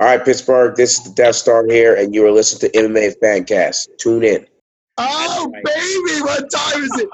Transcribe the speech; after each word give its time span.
All 0.00 0.06
right, 0.06 0.24
Pittsburgh, 0.24 0.76
this 0.76 0.96
is 0.96 1.02
the 1.06 1.10
Death 1.10 1.34
Star 1.34 1.66
here, 1.66 1.96
and 1.96 2.14
you 2.14 2.24
are 2.24 2.30
listening 2.30 2.70
to 2.70 2.78
MMA 2.78 3.18
Fancast. 3.20 3.88
Tune 3.98 4.22
in. 4.22 4.46
Oh, 4.96 5.50
baby, 5.52 6.20
what 6.22 6.48
time 6.52 6.84
is 6.84 7.00
it? 7.00 7.08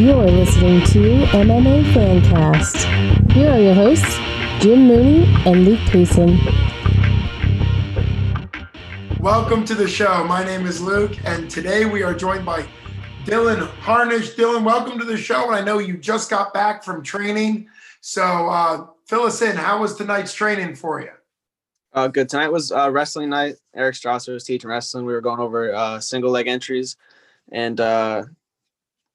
You're 0.00 0.26
listening 0.26 0.80
to 0.80 1.26
MMA 1.26 1.84
Fancast. 1.92 3.30
Here 3.30 3.52
are 3.52 3.60
your 3.60 3.74
hosts, 3.74 4.16
Jim 4.60 4.88
Mooney 4.88 5.32
and 5.46 5.64
Luke 5.64 5.78
Payson. 5.88 6.40
Welcome 9.20 9.64
to 9.66 9.76
the 9.76 9.86
show. 9.86 10.24
My 10.24 10.42
name 10.42 10.66
is 10.66 10.80
Luke, 10.82 11.16
and 11.24 11.48
today 11.48 11.84
we 11.84 12.02
are 12.02 12.14
joined 12.14 12.44
by 12.44 12.66
Dylan 13.26 13.64
Harnish. 13.78 14.34
Dylan, 14.34 14.64
welcome 14.64 14.98
to 14.98 15.04
the 15.04 15.16
show. 15.16 15.52
And 15.52 15.54
I 15.54 15.60
know 15.62 15.78
you 15.78 15.96
just 15.96 16.30
got 16.30 16.52
back 16.52 16.82
from 16.82 17.04
training. 17.04 17.68
So 18.00 18.24
uh, 18.48 18.86
fill 19.04 19.22
us 19.22 19.40
in. 19.40 19.54
How 19.54 19.80
was 19.80 19.94
tonight's 19.94 20.34
training 20.34 20.74
for 20.74 21.00
you? 21.00 21.10
Uh, 21.96 22.08
good. 22.08 22.28
Tonight 22.28 22.52
was 22.52 22.70
uh, 22.70 22.90
wrestling 22.92 23.30
night. 23.30 23.56
Eric 23.74 23.94
Strasser 23.94 24.34
was 24.34 24.44
teaching 24.44 24.68
wrestling. 24.68 25.06
We 25.06 25.14
were 25.14 25.22
going 25.22 25.40
over 25.40 25.74
uh, 25.74 25.98
single 25.98 26.30
leg 26.30 26.46
entries, 26.46 26.98
and 27.50 27.80
uh, 27.80 28.24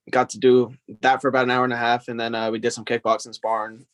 got 0.10 0.30
to 0.32 0.40
do 0.40 0.74
that 1.02 1.22
for 1.22 1.28
about 1.28 1.44
an 1.44 1.52
hour 1.52 1.64
and 1.64 1.74
a 1.74 1.78
half, 1.78 2.08
and 2.08 2.20
then 2.20 2.34
uh, 2.34 2.50
we 2.50 2.58
did 2.58 2.72
some 2.72 2.84
kickboxing 2.84 3.36
sparring. 3.36 3.86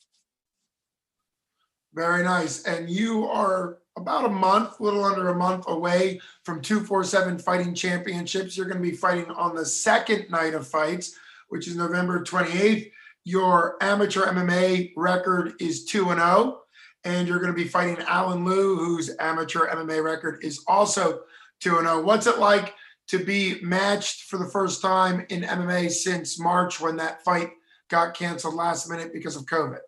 Very 1.93 2.23
nice. 2.23 2.63
And 2.63 2.89
you 2.89 3.25
are 3.25 3.79
about 3.97 4.23
a 4.23 4.29
month, 4.29 4.79
a 4.79 4.83
little 4.83 5.03
under 5.03 5.27
a 5.29 5.35
month 5.35 5.65
away 5.67 6.21
from 6.45 6.61
247 6.61 7.39
Fighting 7.39 7.73
Championships. 7.73 8.55
You're 8.55 8.67
going 8.67 8.81
to 8.81 8.89
be 8.89 8.95
fighting 8.95 9.29
on 9.31 9.53
the 9.53 9.65
second 9.65 10.29
night 10.29 10.53
of 10.53 10.65
fights, 10.65 11.13
which 11.49 11.67
is 11.67 11.75
November 11.75 12.23
28th. 12.23 12.89
Your 13.25 13.75
amateur 13.81 14.27
MMA 14.27 14.93
record 14.95 15.55
is 15.59 15.83
2 15.83 16.11
and 16.11 16.21
0 16.21 16.61
and 17.07 17.25
you're 17.25 17.39
going 17.39 17.51
to 17.51 17.55
be 17.55 17.67
fighting 17.67 17.97
Alan 18.05 18.43
Liu, 18.43 18.75
whose 18.75 19.15
amateur 19.19 19.67
MMA 19.69 20.03
record 20.03 20.43
is 20.43 20.63
also 20.67 21.21
2 21.61 21.69
0. 21.69 22.01
What's 22.01 22.27
it 22.27 22.37
like 22.37 22.75
to 23.07 23.23
be 23.23 23.61
matched 23.61 24.23
for 24.23 24.37
the 24.37 24.49
first 24.49 24.81
time 24.81 25.25
in 25.29 25.41
MMA 25.41 25.89
since 25.89 26.37
March 26.37 26.81
when 26.81 26.97
that 26.97 27.23
fight 27.23 27.51
got 27.89 28.13
canceled 28.13 28.55
last 28.55 28.89
minute 28.89 29.13
because 29.13 29.37
of 29.37 29.45
COVID? 29.45 29.79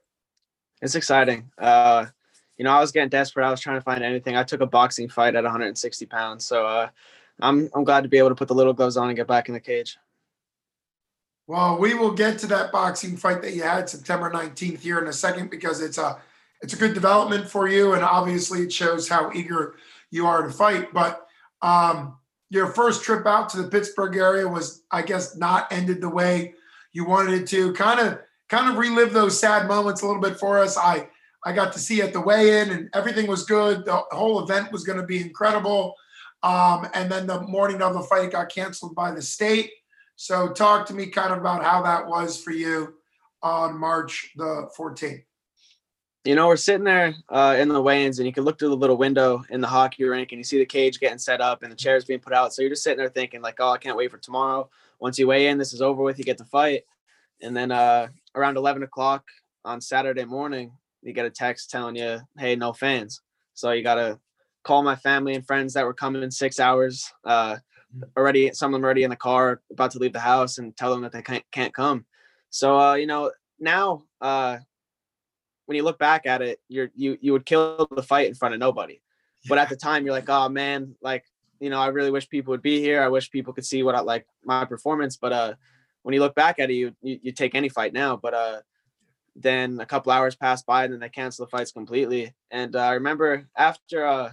It's 0.82 0.96
exciting. 0.96 1.52
Uh, 1.58 2.06
you 2.58 2.64
know, 2.64 2.72
I 2.72 2.80
was 2.80 2.94
getting 2.94 3.10
desperate. 3.10 3.46
I 3.46 3.52
was 3.52 3.60
trying 3.60 3.78
to 3.78 3.84
find 3.84 4.02
anything. 4.02 4.38
I 4.38 4.44
took 4.44 4.62
a 4.62 4.66
boxing 4.66 5.10
fight 5.10 5.36
at 5.36 5.44
160 5.44 6.06
pounds, 6.06 6.46
so 6.46 6.66
uh, 6.66 6.88
I'm 7.42 7.70
I'm 7.76 7.84
glad 7.84 8.04
to 8.04 8.10
be 8.10 8.18
able 8.18 8.30
to 8.30 8.36
put 8.36 8.48
the 8.48 8.56
little 8.56 8.74
gloves 8.74 8.96
on 8.96 9.10
and 9.10 9.18
get 9.18 9.28
back 9.28 9.50
in 9.50 9.54
the 9.54 9.60
cage. 9.60 9.98
Well, 11.48 11.80
we 11.80 11.96
will 11.96 12.12
get 12.14 12.38
to 12.40 12.48
that 12.48 12.72
boxing 12.72 13.18
fight 13.18 13.42
that 13.42 13.56
you 13.56 13.64
had 13.64 13.90
September 13.90 14.30
19th 14.30 14.80
here 14.80 15.00
in 15.00 15.08
a 15.08 15.14
second 15.14 15.50
because 15.50 15.82
it's 15.82 15.98
a 15.98 16.22
it's 16.62 16.74
a 16.74 16.78
good 16.78 16.94
development 16.94 17.50
for 17.50 17.68
you, 17.68 17.94
and 17.94 18.04
obviously 18.04 18.62
it 18.62 18.74
shows 18.74 19.08
how 19.08 19.32
eager 19.34 19.76
you 20.12 20.26
are 20.26 20.44
to 20.44 20.52
fight. 20.52 20.94
But 20.94 21.26
um, 21.62 22.18
your 22.50 22.68
first 22.68 23.04
trip 23.04 23.26
out 23.26 23.50
to 23.50 23.62
the 23.62 23.70
Pittsburgh 23.70 24.18
area 24.18 24.48
was, 24.48 24.84
I 24.92 25.02
guess, 25.02 25.38
not 25.38 25.72
ended 25.72 26.02
the 26.02 26.10
way 26.10 26.56
you 26.92 27.06
wanted 27.06 27.42
it 27.42 27.48
to. 27.50 27.72
Kind 27.74 28.00
of, 28.00 28.20
kind 28.50 28.70
of 28.70 28.78
relive 28.78 29.14
those 29.14 29.40
sad 29.40 29.68
moments 29.68 30.02
a 30.02 30.08
little 30.08 30.22
bit 30.22 30.38
for 30.38 30.60
us. 30.60 30.78
I 30.78 31.10
I 31.46 31.54
got 31.54 31.72
to 31.72 31.80
see 31.80 32.02
at 32.02 32.12
the 32.12 32.20
weigh-in, 32.20 32.70
and 32.70 32.90
everything 32.94 33.28
was 33.28 33.46
good. 33.46 33.86
The 33.86 34.04
whole 34.12 34.44
event 34.44 34.74
was 34.74 34.84
going 34.84 35.00
to 35.00 35.06
be 35.06 35.22
incredible. 35.22 35.96
Um, 36.44 36.88
and 36.94 37.10
then 37.10 37.28
the 37.28 37.42
morning 37.42 37.82
of 37.82 37.94
the 37.94 38.02
fight 38.02 38.32
got 38.32 38.50
canceled 38.50 38.96
by 38.96 39.12
the 39.12 39.22
state. 39.22 39.72
So, 40.18 40.50
talk 40.50 40.86
to 40.88 40.94
me 40.94 41.08
kind 41.08 41.32
of 41.32 41.40
about 41.40 41.64
how 41.64 41.82
that 41.84 42.08
was 42.08 42.42
for 42.42 42.52
you 42.52 42.96
on 43.42 43.80
March 43.80 44.34
the 44.36 44.70
14th 44.78 45.24
you 46.26 46.36
know, 46.36 46.48
we're 46.48 46.58
sitting 46.58 46.84
there 46.84 47.16
uh, 47.30 47.56
in 47.58 47.70
the 47.70 47.82
weigh-ins, 47.82 48.20
and 48.20 48.26
you 48.26 48.34
can 48.34 48.44
look 48.44 48.60
through 48.60 48.70
the 48.70 48.76
little 48.76 48.98
window 48.98 49.44
in 49.50 49.62
the 49.62 49.68
hockey 49.68 50.04
rink, 50.04 50.32
and 50.32 50.40
you 50.40 50.44
see 50.44 50.58
the 50.58 50.66
cage 50.66 51.00
getting 51.00 51.18
set 51.18 51.40
up 51.40 51.64
and 51.64 51.72
the 51.72 51.76
chairs 51.78 52.04
being 52.04 52.20
put 52.20 52.34
out. 52.34 52.54
So 52.54 52.62
you're 52.62 52.72
just 52.72 52.84
sitting 52.84 52.98
there 52.98 53.10
thinking, 53.10 53.42
like, 53.42 53.56
oh, 53.60 53.70
I 53.70 53.78
can't 53.78 53.96
wait 53.96 54.12
for 54.12 54.18
tomorrow. 54.18 54.70
Once 55.00 55.18
you 55.18 55.28
weigh 55.28 55.48
in, 55.48 55.58
this 55.58 55.74
is 55.74 55.82
over 55.82 56.04
with. 56.04 56.18
You 56.18 56.26
get 56.26 56.38
to 56.40 56.46
fight, 56.46 56.84
and 57.42 57.56
then 57.56 57.72
uh, 57.72 58.08
around 58.36 58.58
11 58.58 58.84
o'clock 58.84 59.26
on 59.64 59.80
Saturday 59.80 60.26
morning, 60.26 60.72
you 61.02 61.14
get 61.14 61.26
a 61.26 61.30
text 61.30 61.72
telling 61.72 61.96
you, 61.96 62.20
hey, 62.38 62.56
no 62.56 62.74
fans. 62.74 63.22
So 63.54 63.72
you 63.72 63.82
gotta 63.82 64.20
call 64.64 64.84
my 64.84 64.98
family 64.98 65.36
and 65.36 65.46
friends 65.48 65.74
that 65.74 65.86
were 65.86 65.94
coming 65.94 66.22
in 66.22 66.32
six 66.32 66.60
hours. 66.60 67.12
Uh, 67.24 67.58
already, 68.18 68.52
some 68.54 68.74
of 68.74 68.78
them 68.78 68.84
already 68.84 69.04
in 69.04 69.10
the 69.10 69.16
car, 69.16 69.62
about 69.72 69.92
to 69.92 70.00
leave 70.00 70.14
the 70.14 70.20
house, 70.20 70.58
and 70.58 70.76
tell 70.76 70.92
them 70.92 71.02
that 71.02 71.14
they 71.14 71.22
can't 71.22 71.46
can't 71.52 71.74
come. 71.74 72.06
So 72.50 72.78
uh, 72.78 72.96
you 72.96 73.08
know, 73.08 73.32
now 73.60 74.04
uh, 74.20 74.58
when 75.70 75.76
you 75.76 75.84
look 75.84 76.00
back 76.00 76.26
at 76.26 76.42
it, 76.42 76.60
you're 76.68 76.90
you 76.96 77.16
you 77.22 77.32
would 77.32 77.46
kill 77.46 77.88
the 77.96 78.02
fight 78.02 78.28
in 78.28 78.34
front 78.34 78.56
of 78.56 78.60
nobody. 78.60 78.94
Yeah. 79.44 79.50
But 79.50 79.58
at 79.60 79.70
the 79.70 79.76
time, 79.76 80.04
you're 80.04 80.16
like, 80.16 80.28
oh 80.28 80.50
man, 80.50 80.96
like 81.00 81.26
you 81.60 81.70
know, 81.70 81.80
I 81.80 81.90
really 81.90 82.10
wish 82.10 82.28
people 82.28 82.50
would 82.54 82.64
be 82.64 82.80
here. 82.80 83.04
I 83.04 83.08
wish 83.08 83.30
people 83.30 83.54
could 83.54 83.68
see 83.68 83.84
what 83.84 83.94
I 83.94 84.00
like 84.00 84.26
my 84.44 84.66
performance. 84.66 85.16
But 85.16 85.32
uh, 85.32 85.54
when 86.02 86.16
you 86.16 86.22
look 86.22 86.34
back 86.34 86.58
at 86.58 86.72
it, 86.72 86.74
you 86.74 86.96
you, 87.04 87.20
you 87.22 87.32
take 87.34 87.54
any 87.54 87.70
fight 87.70 87.94
now. 87.94 88.18
But 88.18 88.34
uh, 88.34 88.62
then 89.36 89.80
a 89.80 89.86
couple 89.86 90.12
hours 90.12 90.36
pass 90.36 90.64
by, 90.64 90.86
and 90.86 90.94
then 90.94 91.02
they 91.02 91.10
cancel 91.10 91.46
the 91.46 91.52
fights 91.52 91.72
completely. 91.72 92.34
And 92.50 92.76
uh, 92.76 92.80
I 92.80 92.94
remember 92.94 93.48
after 93.56 94.08
uh 94.08 94.32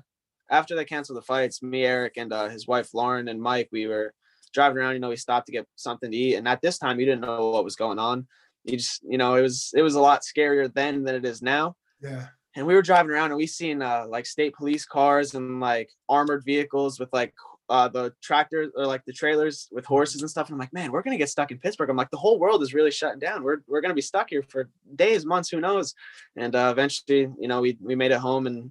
after 0.51 0.75
they 0.75 0.87
canceled 0.87 1.19
the 1.19 1.23
fights, 1.23 1.63
me, 1.63 1.85
Eric, 1.85 2.15
and 2.17 2.33
uh, 2.33 2.49
his 2.49 2.67
wife 2.67 2.95
Lauren 2.95 3.29
and 3.29 3.43
Mike, 3.43 3.69
we 3.71 3.87
were 3.87 4.15
driving 4.55 4.79
around. 4.79 4.95
You 4.95 5.01
know, 5.01 5.11
we 5.11 5.17
stopped 5.17 5.49
to 5.49 5.53
get 5.53 5.67
something 5.77 6.11
to 6.11 6.17
eat, 6.17 6.37
and 6.37 6.49
at 6.49 6.63
this 6.63 6.79
time, 6.79 6.99
you 6.99 7.05
didn't 7.05 7.21
know 7.21 7.51
what 7.51 7.63
was 7.63 7.77
going 7.77 7.99
on 7.99 8.27
you 8.67 8.77
just 8.77 9.03
you 9.09 9.19
know 9.19 9.35
it 9.35 9.43
was 9.43 9.73
it 9.75 9.83
was 9.83 9.95
a 9.95 10.01
lot 10.01 10.23
scarier 10.23 10.73
then 10.73 11.05
than 11.05 11.15
it 11.15 11.25
is 11.25 11.43
now 11.43 11.75
yeah 12.03 12.27
and 12.57 12.67
we 12.67 12.75
were 12.75 12.83
driving 12.83 13.11
around 13.11 13.31
and 13.31 13.37
we 13.37 13.47
seen 13.47 13.83
uh, 13.83 14.07
like 14.09 14.25
state 14.25 14.55
police 14.55 14.87
cars 14.87 15.35
and 15.35 15.61
like 15.61 15.91
armored 16.09 16.43
vehicles 16.45 16.99
with 16.99 17.11
like 17.13 17.35
uh, 17.69 17.89
the 17.89 18.13
tractors 18.23 18.73
or 18.77 18.87
like 18.87 19.05
the 19.05 19.13
trailers 19.13 19.69
with 19.71 19.85
horses 19.85 20.23
and 20.23 20.31
stuff. 20.31 20.49
And 20.49 20.55
I'm 20.55 20.61
like, 20.61 20.73
man, 20.73 20.93
we're 20.93 21.03
gonna 21.03 21.19
get 21.19 21.29
stuck 21.29 21.51
in 21.51 21.59
Pittsburgh. 21.59 21.91
I'm 21.91 21.97
like, 21.97 22.11
the 22.11 22.17
whole 22.17 22.39
world 22.39 22.63
is 22.63 22.75
really 22.75 22.91
shutting 22.91 23.19
down. 23.19 23.43
We're 23.43 23.59
we're 23.67 23.81
gonna 23.81 23.95
be 23.95 24.01
stuck 24.01 24.31
here 24.31 24.43
for 24.43 24.71
days, 24.95 25.27
months, 25.27 25.51
who 25.51 25.61
knows? 25.61 25.95
And 26.37 26.55
uh, 26.55 26.69
eventually, 26.73 27.29
you 27.39 27.49
know, 27.49 27.61
we 27.61 27.77
we 27.81 27.95
made 27.95 28.13
it 28.13 28.19
home, 28.19 28.47
and 28.47 28.71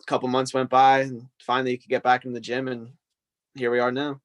a 0.00 0.04
couple 0.06 0.28
months 0.28 0.54
went 0.54 0.70
by, 0.70 1.00
and 1.00 1.26
finally, 1.40 1.72
you 1.72 1.78
could 1.78 1.90
get 1.90 2.02
back 2.02 2.24
in 2.24 2.32
the 2.32 2.40
gym, 2.40 2.68
and 2.68 2.92
here 3.54 3.70
we 3.70 3.80
are 3.80 3.92
now. 3.92 4.20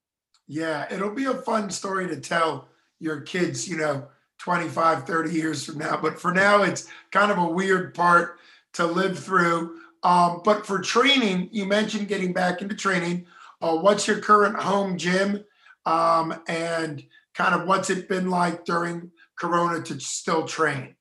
Yeah, 0.47 0.87
it'll 0.91 1.13
be 1.13 1.25
a 1.25 1.33
fun 1.33 1.69
story 1.69 2.07
to 2.07 2.19
tell 2.19 2.69
your 2.99 3.21
kids. 3.21 3.67
You 3.67 3.77
know, 3.77 4.07
25, 4.39 5.05
30 5.05 5.31
years 5.31 5.65
from 5.65 5.77
now. 5.77 5.97
But 6.01 6.19
for 6.19 6.31
now, 6.31 6.63
it's 6.63 6.87
kind 7.11 7.31
of 7.31 7.37
a 7.37 7.47
weird 7.47 7.93
part 7.93 8.39
to 8.73 8.85
live 8.85 9.19
through. 9.19 9.79
Um, 10.03 10.41
but 10.43 10.65
for 10.65 10.79
training, 10.79 11.49
you 11.51 11.65
mentioned 11.65 12.07
getting 12.07 12.33
back 12.33 12.61
into 12.61 12.75
training. 12.75 13.25
Uh, 13.61 13.75
what's 13.77 14.07
your 14.07 14.19
current 14.19 14.55
home 14.55 14.97
gym? 14.97 15.43
Um, 15.85 16.41
and 16.47 17.03
kind 17.33 17.53
of 17.53 17.67
what's 17.67 17.89
it 17.89 18.07
been 18.07 18.29
like 18.29 18.65
during 18.65 19.11
Corona 19.37 19.81
to 19.83 19.99
still 19.99 20.47
train? 20.47 20.95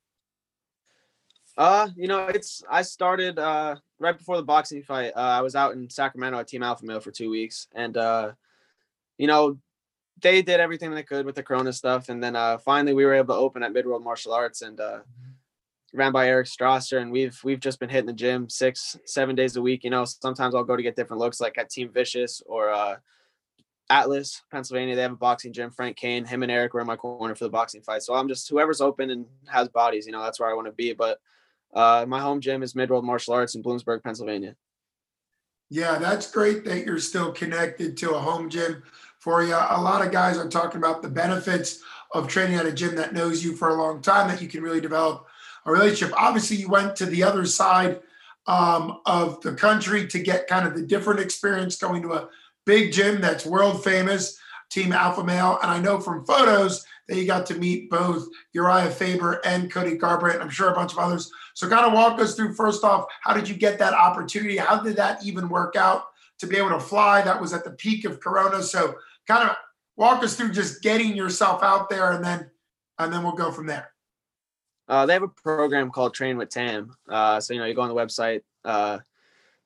Uh, 1.57 1.89
you 1.97 2.07
know, 2.07 2.29
it's 2.29 2.63
I 2.71 2.83
started 2.83 3.39
uh 3.39 3.75
right 3.99 4.17
before 4.17 4.37
the 4.37 4.45
boxing 4.45 4.83
fight. 4.83 5.13
Uh, 5.17 5.21
I 5.21 5.41
was 5.41 5.57
out 5.57 5.75
in 5.75 5.91
Sacramento 5.91 6.39
at 6.39 6.47
Team 6.47 6.63
Alpha 6.63 6.87
Male 6.87 7.01
for 7.01 7.11
two 7.11 7.31
weeks, 7.31 7.67
and 7.75 7.97
uh, 7.97 8.33
you 9.19 9.27
know, 9.27 9.59
they 10.21 10.43
did 10.43 10.61
everything 10.61 10.91
they 10.91 11.03
could 11.03 11.27
with 11.27 11.35
the 11.35 11.43
Corona 11.43 11.73
stuff, 11.73 12.09
and 12.09 12.23
then 12.23 12.37
uh, 12.37 12.59
finally 12.59 12.95
we 12.95 13.05
were 13.05 13.15
able 13.15 13.35
to 13.35 13.41
open 13.41 13.63
at 13.63 13.73
Midworld 13.73 14.03
Martial 14.03 14.33
Arts 14.33 14.63
and 14.63 14.81
uh, 14.81 15.01
ran 15.93 16.13
by 16.13 16.29
Eric 16.29 16.47
Strasser, 16.47 17.01
and 17.01 17.11
we've 17.11 17.39
we've 17.45 17.61
just 17.61 17.81
been 17.81 17.89
hitting 17.89 18.07
the 18.07 18.13
gym 18.13 18.49
six 18.49 18.99
seven 19.05 19.37
days 19.37 19.57
a 19.57 19.63
week. 19.63 19.85
You 19.85 19.91
know, 19.91 20.05
sometimes 20.05 20.55
I'll 20.55 20.65
go 20.65 20.77
to 20.77 20.83
get 20.83 20.97
different 20.97 21.21
looks, 21.21 21.41
like 21.41 21.59
at 21.59 21.71
Team 21.71 21.91
Vicious 21.91 22.43
or 22.47 22.71
uh, 22.71 22.97
Atlas, 23.91 24.43
Pennsylvania. 24.51 24.97
They 24.97 25.03
have 25.03 25.13
a 25.13 25.17
boxing 25.17 25.53
gym. 25.53 25.71
Frank 25.71 25.97
Kane, 25.97 26.25
him 26.25 26.43
and 26.43 26.53
Eric 26.53 26.75
were 26.75 26.81
in 26.81 26.87
my 26.87 26.97
corner 26.97 27.35
for 27.35 27.45
the 27.45 27.51
boxing 27.51 27.83
fight. 27.83 28.03
So 28.03 28.15
I'm 28.15 28.29
just 28.29 28.49
whoever's 28.49 28.81
open 28.81 29.11
and 29.11 29.27
has 29.47 29.69
bodies. 29.69 30.07
You 30.07 30.13
know, 30.13 30.23
that's 30.23 30.41
where 30.41 30.51
I 30.51 30.55
want 30.55 30.67
to 30.67 30.73
be. 30.73 30.93
But 30.93 31.19
uh, 31.75 32.05
my 32.09 32.21
home 32.21 32.41
gym 32.41 32.63
is 32.63 32.75
Midworld 32.75 33.05
Martial 33.05 33.35
Arts 33.35 33.55
in 33.55 33.63
Bloomsburg, 33.63 34.03
Pennsylvania. 34.03 34.57
Yeah, 35.71 35.99
that's 35.99 36.31
great 36.31 36.65
that 36.65 36.87
you're 36.87 36.99
still 36.99 37.31
connected 37.31 37.97
to 37.99 38.15
a 38.15 38.19
home 38.19 38.49
gym 38.49 38.83
for 39.19 39.43
you. 39.43 39.55
A 39.55 39.81
lot 39.81 40.05
of 40.05 40.13
guys 40.13 40.39
are 40.39 40.49
talking 40.49 40.79
about 40.79 41.03
the 41.03 41.09
benefits 41.09 41.83
of 42.13 42.29
training 42.29 42.57
at 42.57 42.67
a 42.67 42.73
gym 42.73 42.95
that 42.97 43.13
knows 43.13 43.45
you 43.45 43.55
for 43.55 43.69
a 43.69 43.75
long 43.75 44.01
time, 44.01 44.29
that 44.29 44.41
you 44.41 44.49
can 44.49 44.63
really 44.63 44.81
develop 44.81 45.27
a 45.67 45.73
relationship. 45.73 46.15
Obviously, 46.19 46.57
you 46.57 46.69
went 46.69 46.97
to 46.97 47.07
the 47.07 47.23
other 47.23 47.45
side 47.45 48.01
um, 48.47 49.01
of 49.05 49.41
the 49.43 49.53
country 49.53 50.07
to 50.07 50.19
get 50.19 50.49
kind 50.49 50.67
of 50.67 50.75
the 50.75 50.83
different 50.83 51.21
experience 51.21 51.77
going 51.77 52.03
to 52.03 52.15
a 52.15 52.29
big 52.65 52.93
gym 52.93 53.21
that's 53.21 53.45
world 53.45 53.85
famous, 53.85 54.39
Team 54.71 54.93
Alpha 54.93 55.23
Male. 55.23 55.59
And 55.63 55.71
I 55.71 55.81
know 55.81 56.01
from 56.01 56.25
photos 56.25 56.85
that 57.09 57.17
you 57.17 57.27
got 57.27 57.47
to 57.47 57.55
meet 57.55 57.91
both 57.91 58.27
Uriah 58.53 58.91
Faber 58.91 59.41
and 59.45 59.71
Cody 59.71 59.97
Garbrandt, 59.97 60.41
I'm 60.41 60.51
sure 60.51 60.71
a 60.71 60.75
bunch 60.75 60.93
of 60.93 60.99
others. 60.99 61.31
So, 61.55 61.69
kind 61.69 61.87
of 61.87 61.93
walk 61.93 62.21
us 62.21 62.35
through 62.35 62.55
first 62.55 62.85
off, 62.85 63.07
how 63.23 63.35
did 63.35 63.49
you 63.49 63.55
get 63.55 63.79
that 63.79 63.95
opportunity? 63.95 64.57
How 64.57 64.81
did 64.81 64.97
that 64.97 65.25
even 65.25 65.49
work 65.49 65.77
out 65.77 66.05
to 66.39 66.47
be 66.47 66.57
able 66.57 66.71
to 66.71 66.81
fly? 66.81 67.23
That 67.23 67.41
was 67.41 67.53
at 67.53 67.65
the 67.65 67.73
peak 67.73 68.05
of 68.05 68.21
Corona. 68.21 68.63
So, 68.63 68.95
kind 69.27 69.49
of 69.49 69.57
walk 69.97 70.23
us 70.23 70.37
through 70.37 70.53
just 70.53 70.83
getting 70.83 71.15
yourself 71.15 71.63
out 71.63 71.91
there 71.91 72.13
and 72.13 72.25
then 72.25 72.51
and 72.99 73.13
then 73.13 73.23
we'll 73.23 73.33
go 73.33 73.51
from 73.51 73.67
there 73.67 73.93
uh, 74.89 75.05
they 75.05 75.13
have 75.13 75.23
a 75.23 75.29
program 75.29 75.91
called 75.91 76.15
train 76.15 76.39
with 76.39 76.49
tam 76.49 76.97
uh, 77.11 77.39
so 77.39 77.53
you 77.53 77.61
know 77.61 77.67
you 77.67 77.75
go 77.75 77.83
on 77.83 77.89
the 77.89 77.95
website 77.95 78.43
uh, 78.65 78.99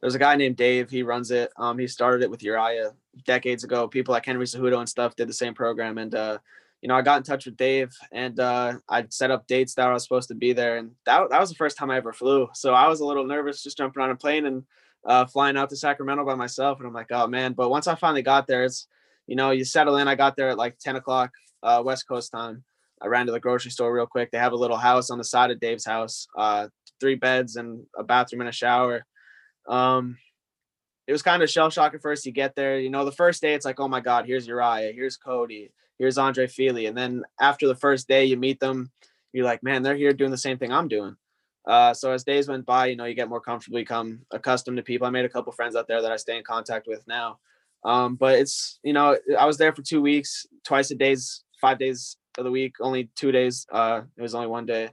there's 0.03 0.17
a 0.17 0.19
guy 0.19 0.35
named 0.35 0.57
Dave. 0.57 0.91
He 0.91 1.05
runs 1.05 1.31
it. 1.31 1.53
Um, 1.57 1.79
he 1.79 1.87
started 1.87 2.23
it 2.23 2.31
with 2.31 2.43
Uriah 2.43 2.91
decades 3.25 3.63
ago. 3.63 3.87
People 3.87 4.13
like 4.13 4.27
Henry 4.27 4.45
Cejudo 4.45 4.79
and 4.79 4.89
stuff 4.89 5.15
did 5.15 5.29
the 5.29 5.33
same 5.33 5.55
program. 5.55 5.97
And 5.97 6.15
uh, 6.15 6.39
you 6.83 6.89
know, 6.89 6.97
I 6.97 7.03
got 7.03 7.19
in 7.19 7.23
touch 7.23 7.47
with 7.47 7.57
Dave 7.57 7.95
and 8.11 8.39
uh, 8.41 8.75
I 8.89 9.07
set 9.11 9.31
up 9.31 9.47
dates 9.47 9.75
that 9.75 9.87
I 9.87 9.93
was 9.93 10.03
supposed 10.03 10.27
to 10.29 10.35
be 10.35 10.53
there. 10.53 10.77
And 10.79 10.91
that 11.07 11.31
that 11.31 11.41
was 11.41 11.51
the 11.51 11.55
first 11.55 11.79
time 11.79 11.91
I 11.91 11.97
ever 11.97 12.13
flew. 12.13 12.49
So 12.53 12.75
I 12.75 12.89
was 12.89 12.99
a 12.99 13.07
little 13.07 13.25
nervous 13.25 13.63
just 13.63 13.79
jumping 13.79 14.03
on 14.03 14.11
a 14.11 14.17
plane 14.17 14.47
and 14.47 14.65
uh, 15.05 15.27
flying 15.27 15.57
out 15.57 15.71
to 15.71 15.77
Sacramento 15.77 16.25
by 16.25 16.35
myself. 16.35 16.79
And 16.79 16.87
I'm 16.87 16.95
like, 16.95 17.11
oh 17.11 17.27
man. 17.27 17.53
But 17.53 17.71
once 17.71 17.87
I 17.87 17.95
finally 17.95 18.23
got 18.23 18.47
there, 18.47 18.65
it's 18.65 18.87
you 19.27 19.37
know, 19.37 19.51
you 19.51 19.65
settle 19.65 19.97
in. 19.97 20.09
I 20.09 20.15
got 20.15 20.37
there 20.37 20.49
at 20.49 20.59
like 20.59 20.79
10 20.79 20.97
o'clock 20.97 21.31
uh, 21.63 21.83
West 21.85 22.09
Coast 22.09 22.33
time. 22.33 22.65
I 23.01 23.07
ran 23.07 23.27
to 23.27 23.33
the 23.33 23.41
grocery 23.41 23.71
store 23.71 23.93
real 23.93 24.07
quick. 24.07 24.31
They 24.31 24.39
have 24.39 24.53
a 24.53 24.57
little 24.57 24.77
house 24.77 25.11
on 25.11 25.19
the 25.19 25.25
side 25.25 25.51
of 25.51 25.61
Dave's 25.61 25.85
house, 25.85 26.27
uh, 26.37 26.69
three 27.01 27.17
beds 27.17 27.57
and 27.57 27.85
a 27.97 28.05
bathroom 28.05 28.43
and 28.43 28.49
a 28.49 28.53
shower. 28.53 29.05
Um, 29.69 30.19
it 31.07 31.13
was 31.13 31.23
kind 31.23 31.43
of 31.43 31.51
shell 31.51 31.71
shock 31.71 31.95
at 31.95 32.03
first. 32.03 32.27
You 32.27 32.33
get 32.33 32.55
there, 32.55 32.79
you 32.79 32.91
know, 32.91 33.05
the 33.05 33.13
first 33.13 33.43
day 33.43 33.55
it's 33.55 33.65
like, 33.65 33.81
oh 33.81 33.89
my 33.89 34.01
God, 34.01 34.27
here's 34.27 34.47
Uriah, 34.47 34.93
here's 34.93 35.17
Cody, 35.17 35.73
here's 35.99 36.17
Andre 36.19 36.47
Fili. 36.47 36.87
And 36.87 36.97
then 36.97 37.25
after 37.41 37.67
the 37.67 37.75
first 37.75 38.07
day, 38.07 38.25
you 38.25 38.37
meet 38.37 38.61
them, 38.61 38.91
you're 39.33 39.45
like, 39.45 39.63
man, 39.65 39.83
they're 39.83 39.97
here 39.97 40.13
doing 40.13 40.31
the 40.31 40.39
same 40.39 40.59
thing 40.59 40.73
I'm 40.73 40.89
doing. 40.89 41.17
Uh, 41.67 41.95
so 41.95 42.11
as 42.13 42.25
days 42.25 42.49
went 42.49 42.67
by, 42.67 42.87
you 42.87 42.97
know, 42.97 43.05
you 43.05 43.15
get 43.15 43.29
more 43.29 43.41
comfortable, 43.41 43.79
become 43.79 44.21
accustomed 44.31 44.77
to 44.77 44.83
people. 44.83 45.07
I 45.07 45.11
made 45.11 45.25
a 45.25 45.29
couple 45.29 45.53
friends 45.53 45.77
out 45.77 45.87
there 45.87 46.03
that 46.03 46.13
I 46.13 46.17
stay 46.17 46.37
in 46.37 46.45
contact 46.45 46.87
with 46.89 47.07
now. 47.07 47.39
Um, 47.85 48.17
but 48.17 48.39
it's, 48.39 48.79
you 48.83 48.93
know, 48.93 49.17
I 49.39 49.47
was 49.47 49.59
there 49.59 49.73
for 49.73 49.83
two 49.83 50.01
weeks, 50.01 50.47
twice 50.65 50.91
a 50.91 50.95
days, 50.95 51.45
five 51.61 51.79
days 51.79 52.17
of 52.39 52.45
the 52.45 52.51
week, 52.51 52.75
only 52.81 53.11
two 53.17 53.33
days. 53.33 53.67
Uh, 53.71 54.03
it 54.17 54.23
was 54.23 54.35
only 54.35 54.49
one 54.49 54.67
day, 54.67 54.91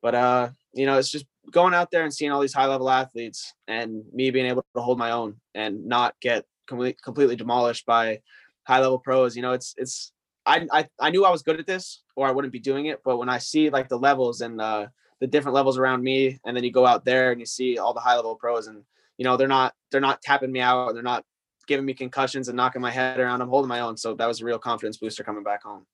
but 0.00 0.14
uh, 0.14 0.48
you 0.74 0.86
know, 0.86 0.98
it's 0.98 1.10
just 1.10 1.26
going 1.50 1.74
out 1.74 1.90
there 1.90 2.04
and 2.04 2.12
seeing 2.12 2.30
all 2.30 2.40
these 2.40 2.54
high 2.54 2.66
level 2.66 2.88
athletes 2.88 3.52
and 3.68 4.02
me 4.12 4.30
being 4.30 4.46
able 4.46 4.64
to 4.74 4.82
hold 4.82 4.98
my 4.98 5.10
own 5.10 5.36
and 5.54 5.86
not 5.86 6.14
get 6.20 6.44
completely 6.66 7.36
demolished 7.36 7.84
by 7.84 8.20
high 8.66 8.80
level 8.80 8.98
pros. 8.98 9.36
You 9.36 9.42
know, 9.42 9.52
it's 9.52 9.74
it's 9.76 10.12
I, 10.46 10.66
I 10.72 10.88
I 11.00 11.10
knew 11.10 11.24
I 11.24 11.30
was 11.30 11.42
good 11.42 11.60
at 11.60 11.66
this 11.66 12.02
or 12.16 12.26
I 12.26 12.30
wouldn't 12.30 12.52
be 12.52 12.60
doing 12.60 12.86
it. 12.86 13.00
But 13.04 13.18
when 13.18 13.28
I 13.28 13.38
see 13.38 13.70
like 13.70 13.88
the 13.88 13.98
levels 13.98 14.40
and 14.40 14.60
uh, 14.60 14.86
the 15.22 15.28
different 15.28 15.54
levels 15.54 15.78
around 15.78 16.02
me, 16.02 16.40
and 16.44 16.56
then 16.56 16.64
you 16.64 16.72
go 16.72 16.84
out 16.84 17.04
there 17.04 17.30
and 17.30 17.38
you 17.38 17.46
see 17.46 17.78
all 17.78 17.94
the 17.94 18.00
high 18.00 18.16
level 18.16 18.34
pros, 18.34 18.66
and 18.66 18.82
you 19.18 19.24
know 19.24 19.36
they're 19.36 19.46
not 19.46 19.72
they're 19.92 20.00
not 20.00 20.20
tapping 20.20 20.50
me 20.50 20.58
out, 20.58 20.94
they're 20.94 21.02
not 21.04 21.24
giving 21.68 21.86
me 21.86 21.94
concussions 21.94 22.48
and 22.48 22.56
knocking 22.56 22.82
my 22.82 22.90
head 22.90 23.20
around. 23.20 23.40
I'm 23.40 23.48
holding 23.48 23.68
my 23.68 23.78
own, 23.78 23.96
so 23.96 24.14
that 24.14 24.26
was 24.26 24.40
a 24.40 24.44
real 24.44 24.58
confidence 24.58 24.96
booster 24.96 25.22
coming 25.22 25.44
back 25.44 25.62
home. 25.62 25.86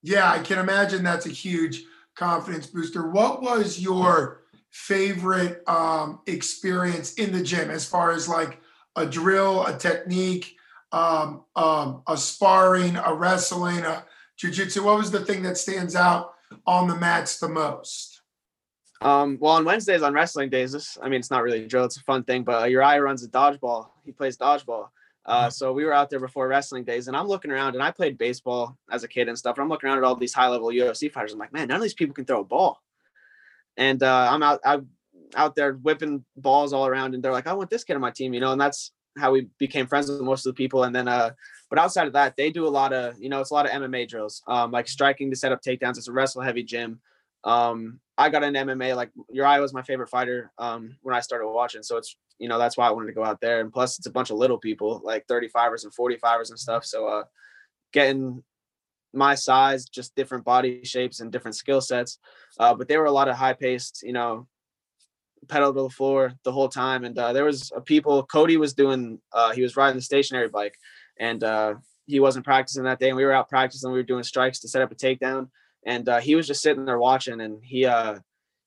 Yeah, 0.00 0.30
I 0.30 0.38
can 0.38 0.60
imagine 0.60 1.02
that's 1.02 1.26
a 1.26 1.30
huge 1.30 1.82
confidence 2.14 2.68
booster. 2.68 3.10
What 3.10 3.42
was 3.42 3.80
your 3.80 4.42
favorite 4.70 5.68
um, 5.68 6.20
experience 6.28 7.14
in 7.14 7.32
the 7.32 7.42
gym 7.42 7.68
as 7.68 7.84
far 7.84 8.12
as 8.12 8.28
like 8.28 8.60
a 8.94 9.06
drill, 9.06 9.66
a 9.66 9.76
technique, 9.76 10.54
um, 10.92 11.42
um, 11.56 12.04
a 12.06 12.16
sparring, 12.16 12.94
a 12.94 13.12
wrestling, 13.12 13.80
a 13.80 14.04
jujitsu? 14.40 14.84
What 14.84 14.98
was 14.98 15.10
the 15.10 15.24
thing 15.24 15.42
that 15.42 15.58
stands 15.58 15.96
out 15.96 16.34
on 16.64 16.86
the 16.86 16.94
mats 16.94 17.40
the 17.40 17.48
most? 17.48 18.15
Um, 19.02 19.38
well, 19.40 19.54
on 19.54 19.64
Wednesdays, 19.64 20.02
on 20.02 20.14
wrestling 20.14 20.48
days, 20.48 20.72
this, 20.72 20.96
I 21.02 21.08
mean, 21.08 21.20
it's 21.20 21.30
not 21.30 21.42
really 21.42 21.64
a 21.64 21.68
drill, 21.68 21.84
it's 21.84 21.98
a 21.98 22.02
fun 22.02 22.24
thing, 22.24 22.44
but 22.44 22.62
uh, 22.62 22.66
Uriah 22.66 23.02
runs 23.02 23.22
a 23.22 23.28
dodgeball. 23.28 23.88
He 24.04 24.12
plays 24.12 24.36
dodgeball. 24.36 24.88
Uh, 25.24 25.42
mm-hmm. 25.42 25.50
so 25.50 25.72
we 25.72 25.84
were 25.84 25.92
out 25.92 26.08
there 26.08 26.20
before 26.20 26.48
wrestling 26.48 26.84
days, 26.84 27.08
and 27.08 27.16
I'm 27.16 27.26
looking 27.26 27.50
around, 27.50 27.74
and 27.74 27.82
I 27.82 27.90
played 27.90 28.16
baseball 28.16 28.76
as 28.90 29.04
a 29.04 29.08
kid 29.08 29.28
and 29.28 29.36
stuff. 29.36 29.56
And 29.56 29.62
I'm 29.62 29.68
looking 29.68 29.88
around 29.88 29.98
at 29.98 30.04
all 30.04 30.16
these 30.16 30.32
high 30.32 30.48
level 30.48 30.68
UFC 30.68 31.12
fighters. 31.12 31.32
I'm 31.32 31.38
like, 31.38 31.52
man, 31.52 31.68
none 31.68 31.76
of 31.76 31.82
these 31.82 31.94
people 31.94 32.14
can 32.14 32.24
throw 32.24 32.40
a 32.40 32.44
ball 32.44 32.80
and 33.76 34.02
uh, 34.02 34.28
I'm 34.30 34.42
out 34.42 34.60
I'm 34.64 34.88
out 35.34 35.54
there 35.54 35.74
whipping 35.74 36.24
balls 36.36 36.72
all 36.72 36.86
around, 36.86 37.14
and 37.14 37.22
they're 37.22 37.32
like, 37.32 37.46
I 37.46 37.52
want 37.52 37.70
this 37.70 37.84
kid 37.84 37.94
on 37.94 38.00
my 38.00 38.10
team, 38.10 38.34
you 38.34 38.40
know, 38.40 38.52
and 38.52 38.60
that's 38.60 38.92
how 39.18 39.32
we 39.32 39.48
became 39.58 39.86
friends 39.86 40.10
with 40.10 40.20
most 40.20 40.46
of 40.46 40.54
the 40.54 40.56
people. 40.56 40.84
And 40.84 40.94
then, 40.94 41.08
uh, 41.08 41.30
but 41.70 41.78
outside 41.78 42.06
of 42.06 42.12
that, 42.12 42.36
they 42.36 42.50
do 42.50 42.66
a 42.66 42.68
lot 42.68 42.92
of, 42.92 43.18
you 43.18 43.28
know, 43.28 43.40
it's 43.40 43.50
a 43.50 43.54
lot 43.54 43.66
of 43.66 43.72
MMA 43.72 44.08
drills, 44.08 44.42
um, 44.46 44.70
like 44.70 44.88
striking 44.88 45.30
to 45.30 45.36
set 45.36 45.52
up 45.52 45.62
takedowns. 45.62 45.96
It's 45.96 46.08
a 46.08 46.12
wrestle 46.12 46.42
heavy 46.42 46.62
gym. 46.62 47.00
Um, 47.46 48.00
I 48.18 48.28
got 48.28 48.42
into 48.42 48.60
MMA. 48.60 48.94
Like 48.94 49.10
Uriah 49.30 49.60
was 49.60 49.72
my 49.72 49.82
favorite 49.82 50.08
fighter 50.08 50.52
um, 50.58 50.96
when 51.02 51.14
I 51.14 51.20
started 51.20 51.48
watching, 51.48 51.82
so 51.82 51.96
it's 51.96 52.16
you 52.38 52.48
know 52.48 52.58
that's 52.58 52.76
why 52.76 52.86
I 52.86 52.90
wanted 52.90 53.06
to 53.06 53.12
go 53.14 53.24
out 53.24 53.40
there. 53.40 53.60
And 53.60 53.72
plus, 53.72 53.96
it's 53.96 54.06
a 54.06 54.12
bunch 54.12 54.30
of 54.30 54.36
little 54.36 54.58
people, 54.58 55.00
like 55.04 55.26
35ers 55.26 55.84
and 55.84 55.94
45ers 55.94 56.50
and 56.50 56.58
stuff. 56.58 56.84
So 56.84 57.06
uh, 57.06 57.24
getting 57.92 58.42
my 59.16 59.34
size, 59.34 59.86
just 59.86 60.14
different 60.14 60.44
body 60.44 60.84
shapes 60.84 61.20
and 61.20 61.32
different 61.32 61.56
skill 61.56 61.80
sets. 61.80 62.18
Uh, 62.60 62.74
but 62.74 62.88
they 62.88 62.98
were 62.98 63.06
a 63.06 63.12
lot 63.12 63.28
of 63.28 63.36
high 63.36 63.54
paced, 63.54 64.02
you 64.02 64.12
know, 64.12 64.46
pedal 65.48 65.72
to 65.72 65.82
the 65.82 65.90
floor 65.90 66.34
the 66.44 66.52
whole 66.52 66.68
time. 66.68 67.04
And 67.04 67.18
uh, 67.18 67.32
there 67.32 67.44
was 67.44 67.72
a 67.74 67.80
people, 67.80 68.24
Cody 68.24 68.56
was 68.56 68.74
doing, 68.74 69.20
uh, 69.32 69.52
he 69.52 69.62
was 69.62 69.76
riding 69.76 69.96
the 69.96 70.02
stationary 70.02 70.48
bike 70.48 70.76
and 71.18 71.42
uh, 71.42 71.74
he 72.06 72.20
wasn't 72.20 72.44
practicing 72.44 72.84
that 72.84 72.98
day. 72.98 73.08
And 73.08 73.16
we 73.16 73.24
were 73.24 73.32
out 73.32 73.48
practicing, 73.48 73.90
we 73.90 73.98
were 73.98 74.04
doing 74.04 74.22
strikes 74.22 74.60
to 74.60 74.68
set 74.68 74.82
up 74.82 74.92
a 74.92 74.94
takedown. 74.94 75.48
And 75.86 76.06
uh, 76.08 76.20
he 76.20 76.34
was 76.34 76.46
just 76.46 76.60
sitting 76.60 76.84
there 76.84 76.98
watching 76.98 77.40
and 77.40 77.64
he, 77.64 77.86
uh, 77.86 78.18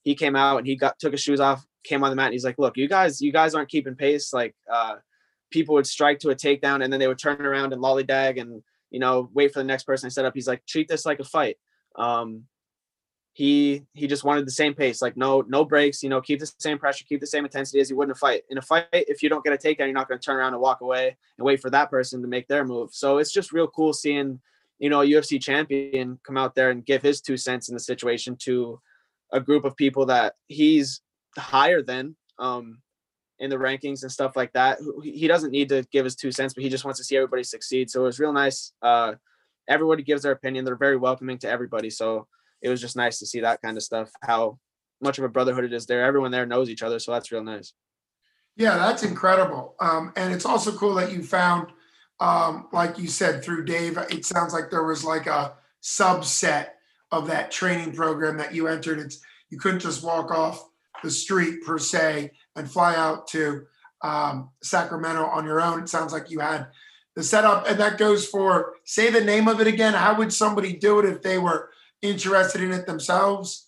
he 0.01 0.16
came 0.16 0.36
out 0.36 0.57
and 0.57 0.66
he 0.66 0.75
got, 0.75 0.98
took 0.98 1.12
his 1.12 1.21
shoes 1.21 1.39
off, 1.39 1.63
came 1.83 2.04
on 2.04 2.10
the 2.10 2.16
mat 2.16 2.27
and 2.27 2.33
he's 2.33 2.45
like, 2.45 2.57
look, 2.57 2.77
you 2.77 2.88
guys, 2.88 3.21
you 3.21 3.31
guys 3.31 3.54
aren't 3.54 3.69
keeping 3.69 3.95
pace. 3.95 4.33
Like, 4.33 4.56
people 5.51 5.75
would 5.75 5.86
strike 5.86 6.19
to 6.19 6.30
a 6.31 6.36
takedown 6.36 6.83
and 6.83 6.92
then 6.92 7.00
they 7.00 7.07
would 7.07 7.19
turn 7.19 7.45
around 7.45 7.74
and 7.74 7.81
lollygag 7.81 8.39
and 8.39 8.63
you 8.89 9.00
know, 9.00 9.30
wait 9.33 9.54
for 9.54 9.60
the 9.60 9.66
next 9.66 9.83
person 9.83 10.10
to 10.10 10.13
set 10.13 10.25
up. 10.25 10.33
He's 10.33 10.48
like, 10.48 10.66
treat 10.66 10.88
this 10.88 11.06
like 11.06 11.19
a 11.19 11.24
fight. 11.24 11.57
Um, 11.95 12.45
he 13.33 13.83
he 13.94 14.07
just 14.07 14.24
wanted 14.24 14.45
the 14.45 14.51
same 14.51 14.74
pace, 14.74 15.01
like 15.01 15.16
no 15.16 15.42
no 15.48 15.63
breaks. 15.63 16.04
You 16.04 16.10
know, 16.10 16.19
keep 16.19 16.39
the 16.39 16.51
same 16.60 16.77
pressure, 16.77 17.06
keep 17.07 17.21
the 17.21 17.27
same 17.27 17.45
intensity 17.45 17.80
as 17.80 17.89
you 17.89 17.95
would 17.95 18.06
in 18.06 18.12
a 18.12 18.16
fight. 18.16 18.44
In 18.50 18.57
a 18.57 18.62
fight, 18.62 18.88
if 18.92 19.24
you 19.24 19.30
don't 19.30 19.44
get 19.44 19.54
a 19.54 19.57
takedown, 19.57 19.86
you're 19.86 19.94
not 19.94 20.10
going 20.10 20.19
to 20.19 20.25
turn 20.25 20.36
around 20.36 20.54
and 20.54 20.62
walk 20.62 20.81
away 20.81 21.16
and 21.38 21.45
wait 21.45 21.62
for 21.62 21.69
that 21.69 21.89
person 21.89 22.21
to 22.21 22.27
make 22.27 22.48
their 22.48 22.66
move. 22.66 22.89
So 22.94 23.18
it's 23.19 23.31
just 23.31 23.54
real 23.54 23.68
cool 23.68 23.94
seeing 23.94 24.42
you 24.80 24.90
know 24.90 25.02
a 25.02 25.06
UFC 25.06 25.42
champion 25.42 26.20
come 26.26 26.38
out 26.38 26.56
there 26.56 26.72
and 26.72 26.86
give 26.86 27.02
his 27.02 27.22
two 27.22 27.38
cents 27.38 27.70
in 27.70 27.74
the 27.76 27.80
situation 27.80 28.36
to 28.44 28.80
a 29.31 29.40
group 29.40 29.66
of 29.66 29.76
people 29.76 30.08
that 30.08 30.34
he's 30.48 31.02
higher 31.38 31.81
than. 31.81 32.16
Um, 32.38 32.81
in 33.40 33.50
the 33.50 33.56
rankings 33.56 34.04
and 34.04 34.12
stuff 34.12 34.36
like 34.36 34.52
that. 34.54 34.80
He 35.02 35.28
doesn't 35.28 35.52
need 35.52 35.70
to 35.70 35.84
give 35.92 36.04
his 36.04 36.16
two 36.16 36.31
cents, 36.31 36.54
but 36.54 36.64
he 36.64 36.70
just 36.70 36.84
wants 36.84 37.00
to 37.00 37.04
see 37.04 37.16
everybody 37.16 37.44
succeed. 37.44 37.90
So 37.90 38.02
it 38.02 38.06
was 38.06 38.20
real 38.20 38.34
nice. 38.34 38.74
Uh, 38.81 39.14
everybody 39.68 40.04
gives 40.04 40.24
their 40.24 40.34
opinion. 40.34 40.66
They're 40.66 40.76
very 40.76 40.98
welcoming 40.98 41.38
to 41.40 41.50
everybody. 41.50 41.90
So 41.90 42.28
it 42.62 42.70
was 42.70 42.81
just 42.81 42.98
nice 42.98 43.20
to 43.20 43.26
see 43.26 43.40
that 43.40 43.62
kind 43.62 43.78
of 43.78 43.84
stuff. 43.84 44.12
How 44.22 44.60
much 45.02 45.18
of 45.18 45.24
a 45.24 45.30
brotherhood 45.30 45.64
it 45.64 45.74
is 45.74 45.86
there. 45.86 46.04
Everyone 46.04 46.31
there 46.31 46.46
knows 46.46 46.70
each 46.70 46.84
other, 46.84 47.00
so 47.00 47.14
that's 47.14 47.31
real 47.31 47.44
nice. 47.44 47.74
Yeah, 48.58 48.78
that's 48.78 49.04
incredible. 49.04 49.76
Um, 49.80 50.12
and 50.18 50.34
it's 50.34 50.46
also 50.46 50.74
cool 50.74 50.95
that 50.95 51.14
you 51.14 51.24
found, 51.24 51.68
um, 52.19 52.68
like 52.71 52.97
you 52.97 53.07
said, 53.07 53.44
through 53.44 53.66
Dave. 53.66 53.97
It 54.09 54.26
sounds 54.26 54.54
like 54.54 54.69
there 54.69 54.83
was 54.83 55.04
like 55.04 55.28
a 55.28 55.54
subset 55.81 56.69
of 57.11 57.28
that 57.28 57.52
training 57.52 57.94
program 57.94 58.38
that 58.38 58.54
you 58.54 58.68
entered. 58.68 58.99
It's 58.99 59.21
you 59.49 59.57
couldn't 59.57 59.80
just 59.80 60.04
walk 60.04 60.31
off 60.31 60.69
the 61.04 61.09
street 61.09 61.64
per 61.66 61.78
se 61.78 62.31
and 62.56 62.69
fly 62.69 62.95
out 62.95 63.28
to 63.28 63.66
um, 64.02 64.49
Sacramento 64.61 65.26
on 65.26 65.45
your 65.45 65.61
own. 65.61 65.81
It 65.81 65.90
sounds 65.90 66.14
like 66.14 66.30
you 66.30 66.40
had 66.40 66.68
the 67.16 67.23
setup, 67.23 67.68
and 67.68 67.80
that 67.80 67.97
goes 67.97 68.28
for 68.28 68.76
say 68.83 69.09
the 69.09 69.23
name 69.23 69.47
of 69.47 69.59
it 69.61 69.68
again. 69.68 69.94
How 69.94 70.16
would 70.18 70.33
somebody 70.33 70.73
do 70.73 70.99
it 70.99 71.06
if 71.06 71.21
they 71.21 71.38
were 71.38 71.69
interested 72.02 72.61
in 72.61 72.71
it 72.71 72.85
themselves? 72.85 73.68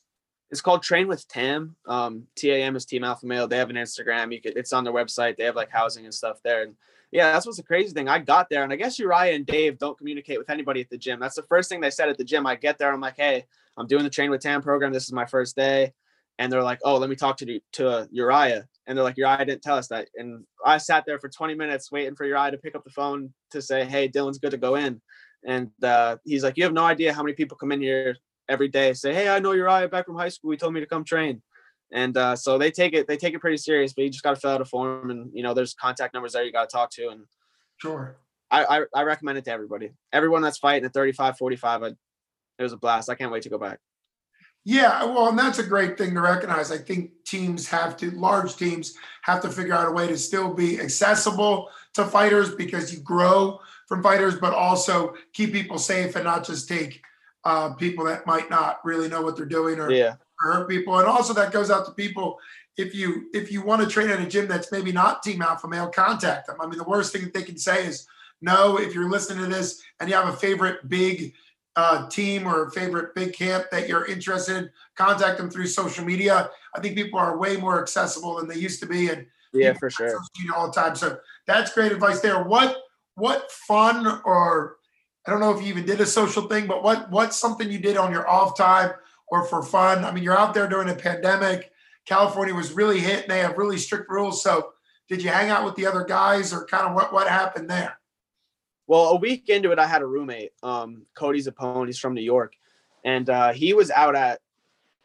It's 0.52 0.62
called 0.62 0.84
Train 0.84 1.08
with 1.08 1.28
Tam. 1.30 1.78
Um, 1.88 2.28
TAM 2.36 2.76
is 2.76 2.86
Team 2.86 3.06
Alpha 3.06 3.26
Male. 3.26 3.48
They 3.48 3.58
have 3.58 3.70
an 3.70 3.78
Instagram. 3.78 4.34
You 4.34 4.42
could, 4.42 4.58
it's 4.58 4.74
on 4.74 4.84
their 4.84 4.94
website. 4.94 5.38
They 5.38 5.46
have 5.46 5.56
like 5.56 5.72
housing 5.72 6.04
and 6.04 6.14
stuff 6.14 6.42
there. 6.44 6.64
And 6.64 6.76
yeah, 7.12 7.32
that's 7.32 7.46
what's 7.46 7.58
the 7.58 7.64
crazy 7.64 7.94
thing. 7.94 8.08
I 8.08 8.20
got 8.20 8.50
there, 8.50 8.64
and 8.64 8.72
I 8.72 8.76
guess 8.76 9.00
Uriah 9.00 9.36
and 9.36 9.46
Dave 9.46 9.78
don't 9.78 9.98
communicate 9.98 10.38
with 10.38 10.50
anybody 10.50 10.82
at 10.82 10.90
the 10.90 10.98
gym. 10.98 11.20
That's 11.20 11.36
the 11.36 11.44
first 11.44 11.70
thing 11.70 11.82
they 11.82 11.90
said 11.90 12.10
at 12.10 12.18
the 12.18 12.24
gym. 12.24 12.46
I 12.48 12.56
get 12.56 12.78
there, 12.78 12.94
I'm 12.94 13.02
like, 13.02 13.18
hey, 13.18 13.46
I'm 13.78 13.88
doing 13.88 14.04
the 14.04 14.10
Train 14.10 14.32
with 14.32 14.42
Tam 14.42 14.62
program. 14.62 14.94
This 14.94 15.06
is 15.06 15.14
my 15.14 15.26
first 15.26 15.56
day 15.56 15.94
and 16.42 16.52
they're 16.52 16.64
like, 16.64 16.80
"Oh, 16.84 16.98
let 16.98 17.10
me 17.10 17.16
talk 17.16 17.38
to 17.38 17.60
to 17.74 17.90
uh, 17.90 18.06
Uriah," 18.12 18.68
and 18.88 18.98
they're 18.98 19.04
like, 19.04 19.18
"Uriah 19.18 19.46
didn't 19.46 19.62
tell 19.62 19.78
us 19.78 19.88
that." 19.90 20.10
And 20.16 20.44
I 20.66 20.78
sat 20.78 21.06
there 21.06 21.20
for 21.20 21.30
20 21.30 21.54
minutes 21.54 21.92
waiting 21.92 22.16
for 22.16 22.26
Uriah 22.26 22.52
to 22.52 22.58
pick 22.58 22.76
up 22.76 22.84
the 22.84 22.90
phone 22.90 23.32
to 23.52 23.62
say, 23.62 23.86
"Hey, 23.86 24.10
Dylan's 24.10 24.40
good 24.40 24.52
to 24.52 24.58
go 24.58 24.76
in," 24.76 25.02
and 25.46 25.70
uh, 25.84 26.18
he's 26.26 26.44
like, 26.44 26.58
"You 26.58 26.64
have 26.64 26.74
no 26.74 26.84
idea 26.84 27.14
how 27.14 27.22
many 27.22 27.36
people 27.36 27.58
come 27.58 27.72
in 27.72 27.82
here 27.82 28.18
every 28.50 28.70
day 28.70 28.94
say, 28.94 29.14
"Hey, 29.14 29.30
I 29.30 29.40
know 29.40 29.52
Uriah 29.52 29.88
back 29.88 30.08
from 30.08 30.16
high 30.18 30.30
school. 30.30 30.52
He 30.52 30.58
told 30.58 30.74
me 30.74 30.80
to 30.80 30.88
come 30.88 31.04
train." 31.04 31.44
And 31.92 32.16
uh, 32.16 32.36
so 32.36 32.58
they 32.58 32.72
take 32.72 32.94
it 32.94 33.08
they 33.08 33.18
take 33.18 33.34
it 33.34 33.40
pretty 33.40 33.58
serious, 33.58 33.94
but 33.94 34.04
you 34.04 34.10
just 34.10 34.24
got 34.24 34.36
to 34.36 34.40
fill 34.40 34.52
out 34.52 34.62
a 34.62 34.66
form, 34.66 35.12
and 35.12 35.30
you 35.34 35.44
know, 35.44 35.54
there's 35.54 35.74
contact 35.74 36.14
numbers 36.14 36.34
there 36.34 36.44
you 36.44 36.52
got 36.52 36.70
to 36.70 36.74
talk 36.74 36.90
to, 36.92 37.10
and 37.10 37.26
sure. 37.78 38.18
I, 38.50 38.66
I, 38.66 38.86
I 38.94 39.04
recommend 39.04 39.38
it 39.38 39.46
to 39.46 39.52
everybody. 39.52 39.92
Everyone 40.12 40.42
that's 40.42 40.58
fighting 40.58 40.86
at 40.86 40.94
35, 40.94 41.38
45, 41.38 41.84
I, 41.84 41.88
it 41.88 41.96
was 42.60 42.74
a 42.74 42.78
blast. 42.78 43.10
I 43.10 43.16
can't 43.16 43.32
wait 43.32 43.44
to 43.44 43.50
go 43.50 43.58
back. 43.58 43.80
Yeah, 44.64 45.06
well, 45.06 45.30
and 45.30 45.40
that's 45.40 45.58
a 45.58 45.64
great 45.64 45.98
thing 45.98 46.14
to 46.14 46.22
recognize. 46.22 46.72
I 46.72 46.78
think 46.78 47.12
teams 47.26 47.68
have 47.70 47.98
to, 47.98 48.12
large 48.12 48.58
teams 48.58 48.96
have 49.24 49.42
to 49.42 49.50
figure 49.50 49.74
out 49.74 49.88
a 49.88 49.92
way 49.92 50.08
to 50.08 50.18
still 50.18 50.54
be 50.54 50.80
accessible 50.80 51.70
to 51.96 52.06
fighters 52.06 52.54
because 52.54 52.94
you 52.94 53.00
grow 53.00 53.60
from 53.88 54.04
fighters, 54.04 54.36
but 54.36 54.54
also 54.54 55.16
keep 55.34 55.52
people 55.52 55.80
safe 55.80 56.16
and 56.16 56.26
not 56.26 56.46
just 56.46 56.68
take 56.68 57.02
uh, 57.44 57.74
people 57.74 58.06
that 58.06 58.28
might 58.28 58.52
not 58.52 58.78
really 58.86 59.10
know 59.10 59.24
what 59.24 59.36
they're 59.36 59.46
doing 59.46 59.80
or, 59.80 59.92
yeah. 59.92 60.16
Hurt 60.42 60.70
people. 60.70 60.98
And 60.98 61.08
also 61.08 61.34
that 61.34 61.52
goes 61.52 61.72
out 61.72 61.86
to 61.86 61.92
people 61.92 62.40
if 62.78 62.96
you 62.96 63.30
if 63.34 63.52
you 63.52 63.62
want 63.62 63.82
to 63.82 63.88
train 63.88 64.10
at 64.10 64.20
a 64.20 64.26
gym 64.26 64.48
that's 64.48 64.72
maybe 64.72 64.92
not 64.92 65.24
Team 65.24 65.42
Alpha 65.42 65.68
Male, 65.68 65.90
contact 65.90 66.48
them. 66.48 66.58
I 66.60 66.68
mean, 66.68 66.78
the 66.78 66.84
worst 66.84 67.12
thing 67.12 67.24
that 67.24 67.34
they 67.34 67.44
can 67.44 67.58
say 67.58 67.86
is 67.86 68.08
no. 68.42 68.78
If 68.78 68.94
you're 68.94 69.10
listening 69.10 69.44
to 69.44 69.50
this 69.50 69.82
and 70.00 70.10
you 70.10 70.16
have 70.16 70.28
a 70.28 70.38
favorite 70.38 70.88
big 70.90 71.34
uh, 71.76 72.08
team 72.10 72.48
or 72.48 72.66
a 72.66 72.72
favorite 72.72 73.16
big 73.16 73.34
camp 73.34 73.66
that 73.72 73.88
you're 73.88 74.06
interested 74.06 74.58
in, 74.58 74.70
contact 74.96 75.38
them 75.38 75.50
through 75.50 75.68
social 75.68 76.04
media. 76.04 76.50
I 76.76 76.80
think 76.80 76.96
people 76.96 77.20
are 77.20 77.38
way 77.38 77.58
more 77.58 77.82
accessible 77.82 78.36
than 78.36 78.48
they 78.48 78.56
used 78.56 78.80
to 78.82 78.86
be, 78.86 79.10
and 79.10 79.26
Yeah, 79.54 79.74
for 79.74 79.90
sure. 79.90 80.20
all 80.56 80.68
the 80.68 80.74
time. 80.74 80.96
So 80.96 81.20
that's 81.48 81.74
great 81.74 81.92
advice 81.92 82.22
there. 82.22 82.44
What 82.44 82.78
what 83.16 83.52
fun 83.52 84.22
or 84.26 84.78
I 85.28 85.32
don't 85.32 85.40
know 85.40 85.56
if 85.56 85.62
you 85.62 85.68
even 85.68 85.86
did 85.86 86.02
a 86.02 86.06
social 86.06 86.48
thing, 86.48 86.68
but 86.68 86.84
what 86.84 87.12
what's 87.12 87.38
something 87.38 87.70
you 87.70 87.80
did 87.80 87.98
on 87.98 88.12
your 88.12 88.28
off 88.30 88.58
time 88.58 88.92
or 89.32 89.46
for 89.46 89.64
fun? 89.64 90.06
I 90.06 90.12
mean, 90.12 90.24
you're 90.24 90.38
out 90.38 90.54
there 90.54 90.68
during 90.68 90.90
a 90.90 90.96
pandemic. 90.96 91.72
California 92.06 92.54
was 92.54 92.74
really 92.74 93.00
hit 93.00 93.24
and 93.24 93.32
they 93.32 93.40
have 93.40 93.58
really 93.58 93.78
strict 93.78 94.10
rules. 94.10 94.44
So 94.44 94.74
did 95.08 95.24
you 95.24 95.30
hang 95.30 95.50
out 95.50 95.66
with 95.66 95.76
the 95.76 95.88
other 95.88 96.04
guys 96.04 96.54
or 96.54 96.66
kind 96.66 96.88
of 96.88 96.94
what 96.94 97.12
what 97.12 97.28
happened 97.28 97.70
there? 97.70 97.98
Well, 98.88 99.10
a 99.10 99.16
week 99.16 99.50
into 99.50 99.72
it, 99.72 99.80
I 99.80 99.88
had 99.88 100.02
a 100.02 100.06
roommate, 100.06 100.52
um, 100.64 101.04
Cody 101.16 101.42
Zapone. 101.42 101.86
He's 101.86 102.00
from 102.00 102.14
New 102.14 102.22
York, 102.22 102.54
and 103.06 103.30
uh, 103.30 103.54
he 103.54 103.74
was 103.74 103.90
out 103.90 104.16
at 104.16 104.42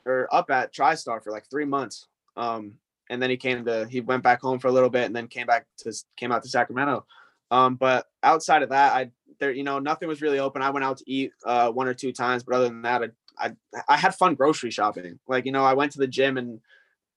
or 0.04 0.28
up 0.34 0.50
at 0.50 0.74
TriStar 0.74 1.22
for 1.22 1.30
like 1.30 1.48
three 1.48 1.64
months. 1.64 2.06
Um, 2.36 2.74
and 3.08 3.22
then 3.22 3.30
he 3.30 3.36
came 3.36 3.64
to 3.64 3.86
he 3.88 4.00
went 4.00 4.22
back 4.22 4.40
home 4.40 4.58
for 4.58 4.68
a 4.68 4.72
little 4.72 4.90
bit, 4.90 5.04
and 5.04 5.14
then 5.14 5.28
came 5.28 5.46
back 5.46 5.66
to 5.78 5.92
came 6.16 6.32
out 6.32 6.42
to 6.42 6.48
Sacramento. 6.48 7.06
Um, 7.50 7.76
but 7.76 8.06
outside 8.22 8.62
of 8.62 8.70
that, 8.70 8.92
I 8.92 9.10
there 9.38 9.52
you 9.52 9.62
know 9.62 9.78
nothing 9.78 10.08
was 10.08 10.22
really 10.22 10.38
open. 10.38 10.62
I 10.62 10.70
went 10.70 10.84
out 10.84 10.98
to 10.98 11.04
eat 11.06 11.32
uh, 11.44 11.70
one 11.70 11.86
or 11.86 11.94
two 11.94 12.12
times, 12.12 12.42
but 12.42 12.54
other 12.54 12.68
than 12.68 12.82
that, 12.82 13.02
I, 13.02 13.08
I 13.38 13.52
I 13.88 13.96
had 13.96 14.14
fun 14.14 14.34
grocery 14.34 14.70
shopping. 14.70 15.18
Like 15.26 15.46
you 15.46 15.52
know, 15.52 15.64
I 15.64 15.74
went 15.74 15.92
to 15.92 15.98
the 15.98 16.06
gym 16.06 16.36
and 16.36 16.60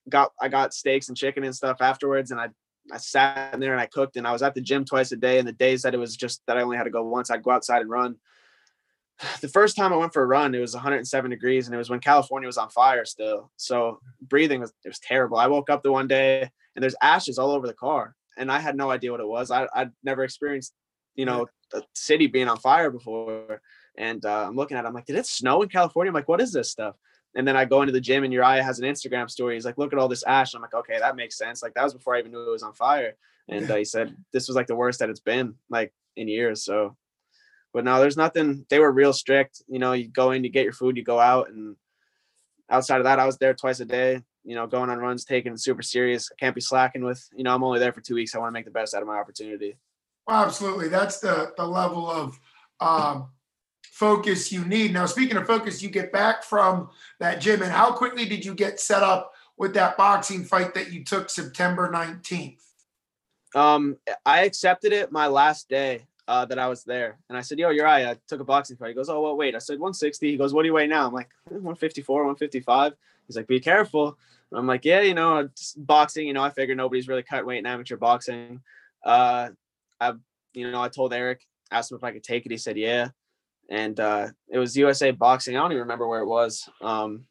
got 0.07 0.31
I 0.41 0.47
got 0.47 0.73
steaks 0.73 1.07
and 1.07 1.17
chicken 1.17 1.43
and 1.43 1.55
stuff 1.55 1.81
afterwards, 1.81 2.31
and 2.31 2.39
I 2.39 2.49
I 2.91 2.97
sat 2.97 3.53
in 3.53 3.59
there 3.59 3.71
and 3.71 3.81
I 3.81 3.85
cooked 3.85 4.17
and 4.17 4.27
I 4.27 4.31
was 4.31 4.41
at 4.41 4.55
the 4.55 4.61
gym 4.61 4.85
twice 4.85 5.11
a 5.11 5.15
day. 5.15 5.39
And 5.39 5.47
the 5.47 5.53
days 5.53 5.83
that 5.83 5.93
it 5.93 5.97
was 5.97 6.15
just 6.15 6.41
that 6.47 6.57
I 6.57 6.61
only 6.61 6.77
had 6.77 6.83
to 6.83 6.89
go 6.89 7.03
once, 7.03 7.29
I'd 7.29 7.43
go 7.43 7.51
outside 7.51 7.81
and 7.81 7.89
run. 7.89 8.15
The 9.41 9.49
first 9.49 9.75
time 9.75 9.91
I 9.91 9.97
went 9.97 10.13
for 10.13 10.23
a 10.23 10.25
run, 10.25 10.55
it 10.55 10.59
was 10.59 10.73
107 10.73 11.29
degrees 11.29 11.67
and 11.67 11.75
it 11.75 11.77
was 11.77 11.89
when 11.89 11.99
California 11.99 12.47
was 12.47 12.57
on 12.57 12.69
fire 12.69 13.03
still. 13.03 13.51
So 13.57 13.99
breathing 14.21 14.61
was 14.61 14.71
it 14.85 14.87
was 14.87 14.99
terrible. 14.99 15.37
I 15.37 15.47
woke 15.47 15.69
up 15.69 15.83
the 15.83 15.91
one 15.91 16.07
day 16.07 16.49
and 16.75 16.83
there's 16.83 16.95
ashes 17.01 17.37
all 17.37 17.51
over 17.51 17.67
the 17.67 17.73
car. 17.73 18.15
And 18.37 18.49
I 18.49 18.59
had 18.59 18.77
no 18.77 18.89
idea 18.89 19.11
what 19.11 19.19
it 19.19 19.27
was. 19.27 19.51
I, 19.51 19.67
I'd 19.75 19.91
never 20.03 20.23
experienced, 20.23 20.73
you 21.15 21.25
know, 21.25 21.47
a 21.73 21.83
city 21.93 22.27
being 22.27 22.47
on 22.47 22.57
fire 22.57 22.89
before. 22.89 23.61
And 23.99 24.25
uh, 24.25 24.47
I'm 24.47 24.55
looking 24.55 24.77
at 24.77 24.85
it, 24.85 24.87
I'm 24.87 24.93
like, 24.93 25.05
did 25.05 25.17
it 25.17 25.27
snow 25.27 25.61
in 25.61 25.69
California? 25.69 26.09
I'm 26.09 26.15
like, 26.15 26.29
what 26.29 26.41
is 26.41 26.53
this 26.53 26.71
stuff? 26.71 26.95
And 27.35 27.47
then 27.47 27.55
I 27.55 27.65
go 27.65 27.81
into 27.81 27.91
the 27.91 28.01
gym 28.01 28.23
and 28.23 28.33
Uriah 28.33 28.63
has 28.63 28.79
an 28.79 28.89
Instagram 28.89 29.29
story. 29.29 29.53
He's 29.53 29.65
like, 29.65 29.77
look 29.77 29.93
at 29.93 29.99
all 29.99 30.07
this 30.07 30.23
ash. 30.23 30.55
I'm 30.55 30.61
like, 30.61 30.73
okay, 30.73 30.97
that 30.97 31.15
makes 31.15 31.37
sense. 31.37 31.61
Like 31.61 31.73
that 31.75 31.83
was 31.83 31.93
before 31.93 32.15
I 32.15 32.19
even 32.19 32.31
knew 32.31 32.41
it 32.41 32.49
was 32.49 32.63
on 32.63 32.73
fire. 32.73 33.15
And 33.49 33.69
uh, 33.69 33.75
he 33.75 33.85
said 33.85 34.15
this 34.31 34.47
was 34.47 34.55
like 34.55 34.67
the 34.67 34.75
worst 34.75 34.99
that 34.99 35.09
it's 35.09 35.19
been 35.19 35.55
like 35.69 35.93
in 36.15 36.27
years. 36.27 36.63
So, 36.63 36.95
but 37.73 37.83
no, 37.83 37.99
there's 37.99 38.17
nothing. 38.17 38.65
They 38.69 38.79
were 38.79 38.91
real 38.91 39.13
strict. 39.13 39.61
You 39.67 39.79
know, 39.79 39.93
you 39.93 40.07
go 40.07 40.31
in, 40.31 40.43
you 40.43 40.49
get 40.49 40.63
your 40.63 40.73
food, 40.73 40.97
you 40.97 41.03
go 41.03 41.19
out, 41.19 41.49
and 41.49 41.75
outside 42.69 42.97
of 42.97 43.03
that, 43.03 43.19
I 43.19 43.25
was 43.25 43.37
there 43.37 43.53
twice 43.53 43.79
a 43.79 43.85
day. 43.85 44.21
You 44.43 44.55
know, 44.55 44.65
going 44.65 44.89
on 44.89 44.97
runs, 44.97 45.25
taking 45.25 45.55
super 45.57 45.83
serious. 45.83 46.29
I 46.31 46.35
can't 46.39 46.55
be 46.55 46.61
slacking 46.61 47.03
with. 47.03 47.27
You 47.35 47.43
know, 47.43 47.53
I'm 47.53 47.63
only 47.63 47.79
there 47.79 47.93
for 47.93 48.01
two 48.01 48.15
weeks. 48.15 48.33
I 48.33 48.39
want 48.39 48.49
to 48.49 48.53
make 48.53 48.65
the 48.65 48.71
best 48.71 48.95
out 48.95 49.01
of 49.01 49.07
my 49.07 49.17
opportunity. 49.17 49.77
Absolutely. 50.27 50.87
That's 50.87 51.19
the 51.19 51.53
the 51.57 51.65
level 51.65 52.09
of 52.09 52.39
um, 52.79 53.29
focus 53.99 54.49
you 54.49 54.63
need. 54.63 54.93
Now, 54.93 55.05
speaking 55.05 55.35
of 55.35 55.45
focus, 55.45 55.83
you 55.83 55.89
get 55.89 56.13
back 56.13 56.41
from 56.41 56.89
that 57.19 57.41
gym, 57.41 57.61
and 57.61 57.71
how 57.71 57.91
quickly 57.91 58.23
did 58.23 58.45
you 58.45 58.55
get 58.55 58.79
set 58.79 59.03
up 59.03 59.33
with 59.57 59.73
that 59.73 59.97
boxing 59.97 60.45
fight 60.45 60.73
that 60.73 60.93
you 60.93 61.03
took 61.03 61.29
September 61.29 61.91
19th? 61.91 62.61
Um, 63.53 63.97
I 64.25 64.45
accepted 64.45 64.93
it 64.93 65.11
my 65.11 65.27
last 65.27 65.67
day 65.67 66.07
uh, 66.29 66.45
that 66.45 66.57
I 66.57 66.67
was 66.67 66.85
there, 66.85 67.17
and 67.27 67.37
I 67.37 67.41
said, 67.41 67.59
"Yo, 67.59 67.71
Uriah. 67.71 68.11
I 68.11 68.15
took 68.27 68.39
a 68.39 68.45
boxing 68.45 68.77
fight." 68.77 68.89
He 68.89 68.93
goes, 68.93 69.09
"Oh, 69.09 69.21
well, 69.21 69.35
wait." 69.35 69.53
I 69.53 69.57
said 69.59 69.79
160. 69.79 70.31
He 70.31 70.37
goes, 70.37 70.53
"What 70.53 70.61
do 70.61 70.67
you 70.67 70.73
weigh 70.73 70.87
now?" 70.87 71.05
I'm 71.05 71.13
like 71.13 71.29
154, 71.49 72.21
155. 72.21 72.93
He's 73.27 73.35
like, 73.35 73.47
"Be 73.47 73.59
careful." 73.59 74.17
I'm 74.53 74.67
like, 74.67 74.85
"Yeah, 74.85 75.01
you 75.01 75.13
know, 75.13 75.49
boxing. 75.75 76.25
You 76.25 76.33
know, 76.33 76.43
I 76.43 76.51
figure 76.51 76.73
nobody's 76.73 77.09
really 77.09 77.23
cut 77.23 77.45
weight 77.45 77.59
in 77.59 77.65
amateur 77.65 77.97
boxing." 77.97 78.61
Uh, 79.03 79.49
I, 79.99 80.13
you 80.53 80.71
know, 80.71 80.81
I 80.81 80.87
told 80.87 81.13
Eric, 81.13 81.45
asked 81.69 81.91
him 81.91 81.97
if 81.97 82.03
I 82.03 82.11
could 82.11 82.23
take 82.23 82.45
it. 82.45 82.51
He 82.51 82.57
said, 82.57 82.77
"Yeah." 82.77 83.09
And 83.69 83.99
uh, 83.99 84.27
it 84.47 84.57
was 84.57 84.75
USA 84.77 85.11
Boxing. 85.11 85.55
I 85.55 85.59
don't 85.59 85.71
even 85.71 85.81
remember 85.81 86.07
where 86.07 86.21
it 86.21 86.27
was. 86.27 86.67
Um, 86.81 87.25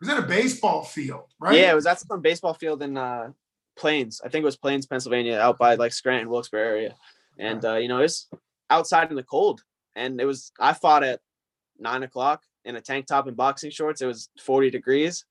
It 0.00 0.06
was 0.06 0.18
in 0.18 0.24
a 0.24 0.26
baseball 0.26 0.82
field, 0.82 1.30
right? 1.38 1.56
yeah, 1.56 1.70
it 1.70 1.74
was 1.74 1.86
at 1.86 2.00
some 2.00 2.20
baseball 2.20 2.54
field 2.54 2.82
in 2.82 2.96
uh, 2.96 3.30
Plains. 3.76 4.20
I 4.24 4.28
think 4.28 4.42
it 4.42 4.46
was 4.46 4.56
Plains, 4.56 4.86
Pennsylvania, 4.86 5.38
out 5.38 5.58
by 5.58 5.74
like 5.76 5.92
Scranton, 5.92 6.28
Wilkes-Barre 6.28 6.66
area. 6.66 6.94
And 7.38 7.64
uh, 7.64 7.76
you 7.76 7.88
know, 7.88 7.98
it's 7.98 8.28
outside 8.70 9.10
in 9.10 9.16
the 9.16 9.22
cold. 9.22 9.62
And 9.94 10.20
it 10.20 10.24
was 10.24 10.52
I 10.58 10.72
fought 10.72 11.04
at 11.04 11.20
nine 11.78 12.02
o'clock 12.02 12.42
in 12.64 12.76
a 12.76 12.80
tank 12.80 13.06
top 13.06 13.26
and 13.26 13.36
boxing 13.36 13.70
shorts. 13.70 14.00
It 14.00 14.06
was 14.06 14.28
40 14.40 14.70
degrees. 14.70 15.24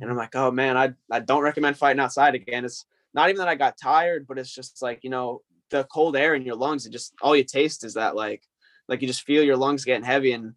And 0.00 0.08
I'm 0.08 0.16
like, 0.16 0.34
oh 0.36 0.50
man, 0.50 0.76
I 0.76 0.94
I 1.10 1.20
don't 1.20 1.42
recommend 1.42 1.76
fighting 1.76 2.00
outside 2.00 2.34
again. 2.34 2.64
It's 2.64 2.86
not 3.14 3.28
even 3.28 3.38
that 3.38 3.48
I 3.48 3.56
got 3.56 3.76
tired, 3.76 4.26
but 4.26 4.38
it's 4.38 4.54
just 4.54 4.80
like, 4.80 5.00
you 5.02 5.10
know, 5.10 5.42
the 5.70 5.84
cold 5.84 6.16
air 6.16 6.34
in 6.34 6.42
your 6.44 6.56
lungs, 6.56 6.86
and 6.86 6.92
just 6.92 7.12
all 7.20 7.36
you 7.36 7.44
taste 7.44 7.84
is 7.84 7.94
that 7.94 8.14
like 8.16 8.42
like 8.88 9.02
you 9.02 9.08
just 9.08 9.22
feel 9.22 9.42
your 9.42 9.56
lungs 9.56 9.84
getting 9.84 10.04
heavy. 10.04 10.32
And 10.32 10.54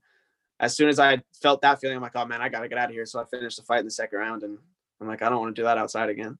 as 0.60 0.76
soon 0.76 0.90
as 0.90 1.00
I 1.00 1.22
felt 1.42 1.62
that 1.62 1.80
feeling, 1.80 1.98
I'm 1.98 2.04
like, 2.04 2.16
oh 2.16 2.26
man, 2.26 2.42
I 2.42 2.50
gotta 2.50 2.68
get 2.68 2.78
out 2.78 2.90
of 2.90 2.96
here. 2.96 3.06
So 3.06 3.20
I 3.20 3.26
finished 3.26 3.58
the 3.58 3.64
fight 3.64 3.80
in 3.80 3.86
the 3.86 3.92
second 3.92 4.20
round 4.20 4.44
and 4.44 4.58
I'm 5.02 5.08
like, 5.08 5.22
I 5.22 5.30
don't 5.30 5.40
want 5.40 5.56
to 5.56 5.62
do 5.62 5.66
that 5.66 5.78
outside 5.78 6.10
again. 6.10 6.38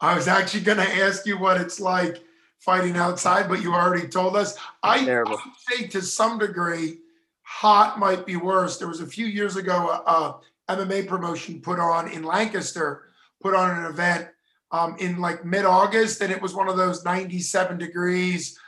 I 0.00 0.14
was 0.14 0.28
actually 0.28 0.60
going 0.60 0.78
to 0.78 0.96
ask 1.02 1.26
you 1.26 1.38
what 1.38 1.60
it's 1.60 1.80
like 1.80 2.22
fighting 2.58 2.96
outside, 2.96 3.48
but 3.48 3.62
you 3.62 3.74
already 3.74 4.08
told 4.08 4.36
us. 4.36 4.56
I, 4.82 5.00
I 5.00 5.36
say 5.68 5.86
to 5.88 6.02
some 6.02 6.38
degree, 6.38 6.98
hot 7.42 7.98
might 7.98 8.24
be 8.24 8.36
worse. 8.36 8.78
There 8.78 8.88
was 8.88 9.00
a 9.00 9.06
few 9.06 9.26
years 9.26 9.56
ago, 9.56 10.02
a, 10.06 10.40
a 10.70 10.76
MMA 10.76 11.06
promotion 11.08 11.60
put 11.60 11.78
on 11.78 12.10
in 12.10 12.22
Lancaster, 12.22 13.06
put 13.40 13.54
on 13.54 13.76
an 13.76 13.90
event 13.90 14.28
um, 14.70 14.96
in 14.98 15.20
like 15.20 15.44
mid-August, 15.44 16.20
and 16.20 16.32
it 16.32 16.40
was 16.40 16.54
one 16.54 16.68
of 16.68 16.76
those 16.76 17.04
97 17.04 17.78
degrees 17.78 18.58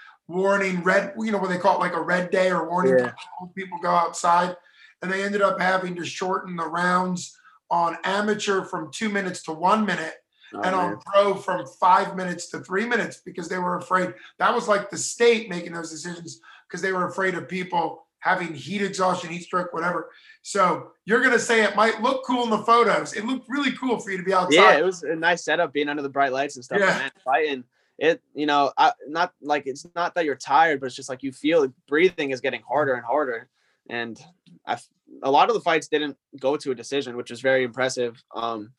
warning 0.41 0.83
red, 0.83 1.13
you 1.19 1.33
know, 1.33 1.39
what 1.39 1.51
they 1.51 1.59
call 1.59 1.77
it 1.77 1.81
like 1.81 1.95
a 1.95 2.01
red 2.01 2.31
day 2.31 2.51
or 2.51 2.69
warning 2.69 2.99
Yeah. 2.99 3.13
people 3.55 3.79
go 3.83 3.91
outside. 3.91 4.57
And 5.03 5.11
they 5.11 5.23
ended 5.25 5.43
up 5.43 5.61
having 5.61 5.97
to 5.97 6.05
shorten 6.05 6.57
the 6.57 6.67
rounds 6.67 7.37
on 7.71 7.97
amateur 8.05 8.65
from 8.65 8.91
two 8.93 9.09
minutes 9.09 9.43
to 9.45 9.53
one 9.53 9.85
minute 9.85 10.15
Oh, 10.53 10.61
and 10.63 10.75
man. 10.77 10.95
on 10.95 11.01
pro 11.07 11.35
from 11.37 11.65
five 11.81 12.17
minutes 12.17 12.51
to 12.51 12.59
three 12.61 12.85
minutes 12.85 13.21
because 13.25 13.49
they 13.49 13.59
were 13.59 13.77
afraid 13.77 14.13
that 14.39 14.53
was 14.53 14.67
like 14.67 14.91
the 14.91 14.97
state 14.99 15.49
making 15.49 15.73
those 15.73 15.91
decisions 15.91 16.41
because 16.69 16.83
they 16.83 16.91
were 16.93 17.07
afraid 17.07 17.35
of 17.37 17.49
people 17.49 18.05
having 18.19 18.53
heat 18.53 18.83
exhaustion, 18.83 19.31
heat 19.31 19.45
stroke, 19.45 19.73
whatever. 19.73 20.11
So 20.43 20.91
you're 21.05 21.23
gonna 21.23 21.39
say 21.39 21.63
it 21.63 21.77
might 21.77 22.03
look 22.03 22.25
cool 22.27 22.43
in 22.45 22.51
the 22.51 22.59
photos. 22.65 23.13
It 23.15 23.25
looked 23.25 23.49
really 23.49 23.71
cool 23.73 24.01
for 24.01 24.11
you 24.11 24.17
to 24.19 24.25
be 24.25 24.35
outside. 24.35 24.55
yeah, 24.55 24.77
it 24.79 24.85
was 24.85 25.05
a 25.05 25.15
nice 25.15 25.45
setup 25.45 25.73
being 25.73 25.89
under 25.89 26.03
the 26.03 26.09
bright 26.09 26.33
lights 26.33 26.57
and 26.57 26.65
stuff. 26.65 26.81
Yeah. 26.81 27.09
Fighting 27.25 27.63
it, 28.01 28.23
you 28.35 28.47
know, 28.47 28.73
I, 28.79 28.93
not 29.07 29.35
like 29.43 29.67
it's 29.67 29.87
not 29.95 30.15
that 30.15 30.25
you're 30.25 30.35
tired, 30.35 30.81
but 30.81 30.87
it's 30.87 30.97
just 30.97 31.11
like 31.11 31.23
you 31.23 31.33
feel 31.33 31.71
breathing 31.87 32.31
is 32.31 32.41
getting 32.41 32.63
harder 32.63 32.95
and 32.95 33.05
harder. 33.05 33.51
And 33.91 34.19
I, 34.67 34.79
a 35.23 35.31
lot 35.31 35.51
of 35.51 35.55
the 35.55 35.61
fights 35.61 35.89
didn't 35.89 36.17
go 36.41 36.57
to 36.57 36.71
a 36.71 36.75
decision, 36.75 37.15
which 37.15 37.31
was 37.31 37.43
very 37.43 37.63
impressive. 37.63 38.17
Um, 38.35 38.73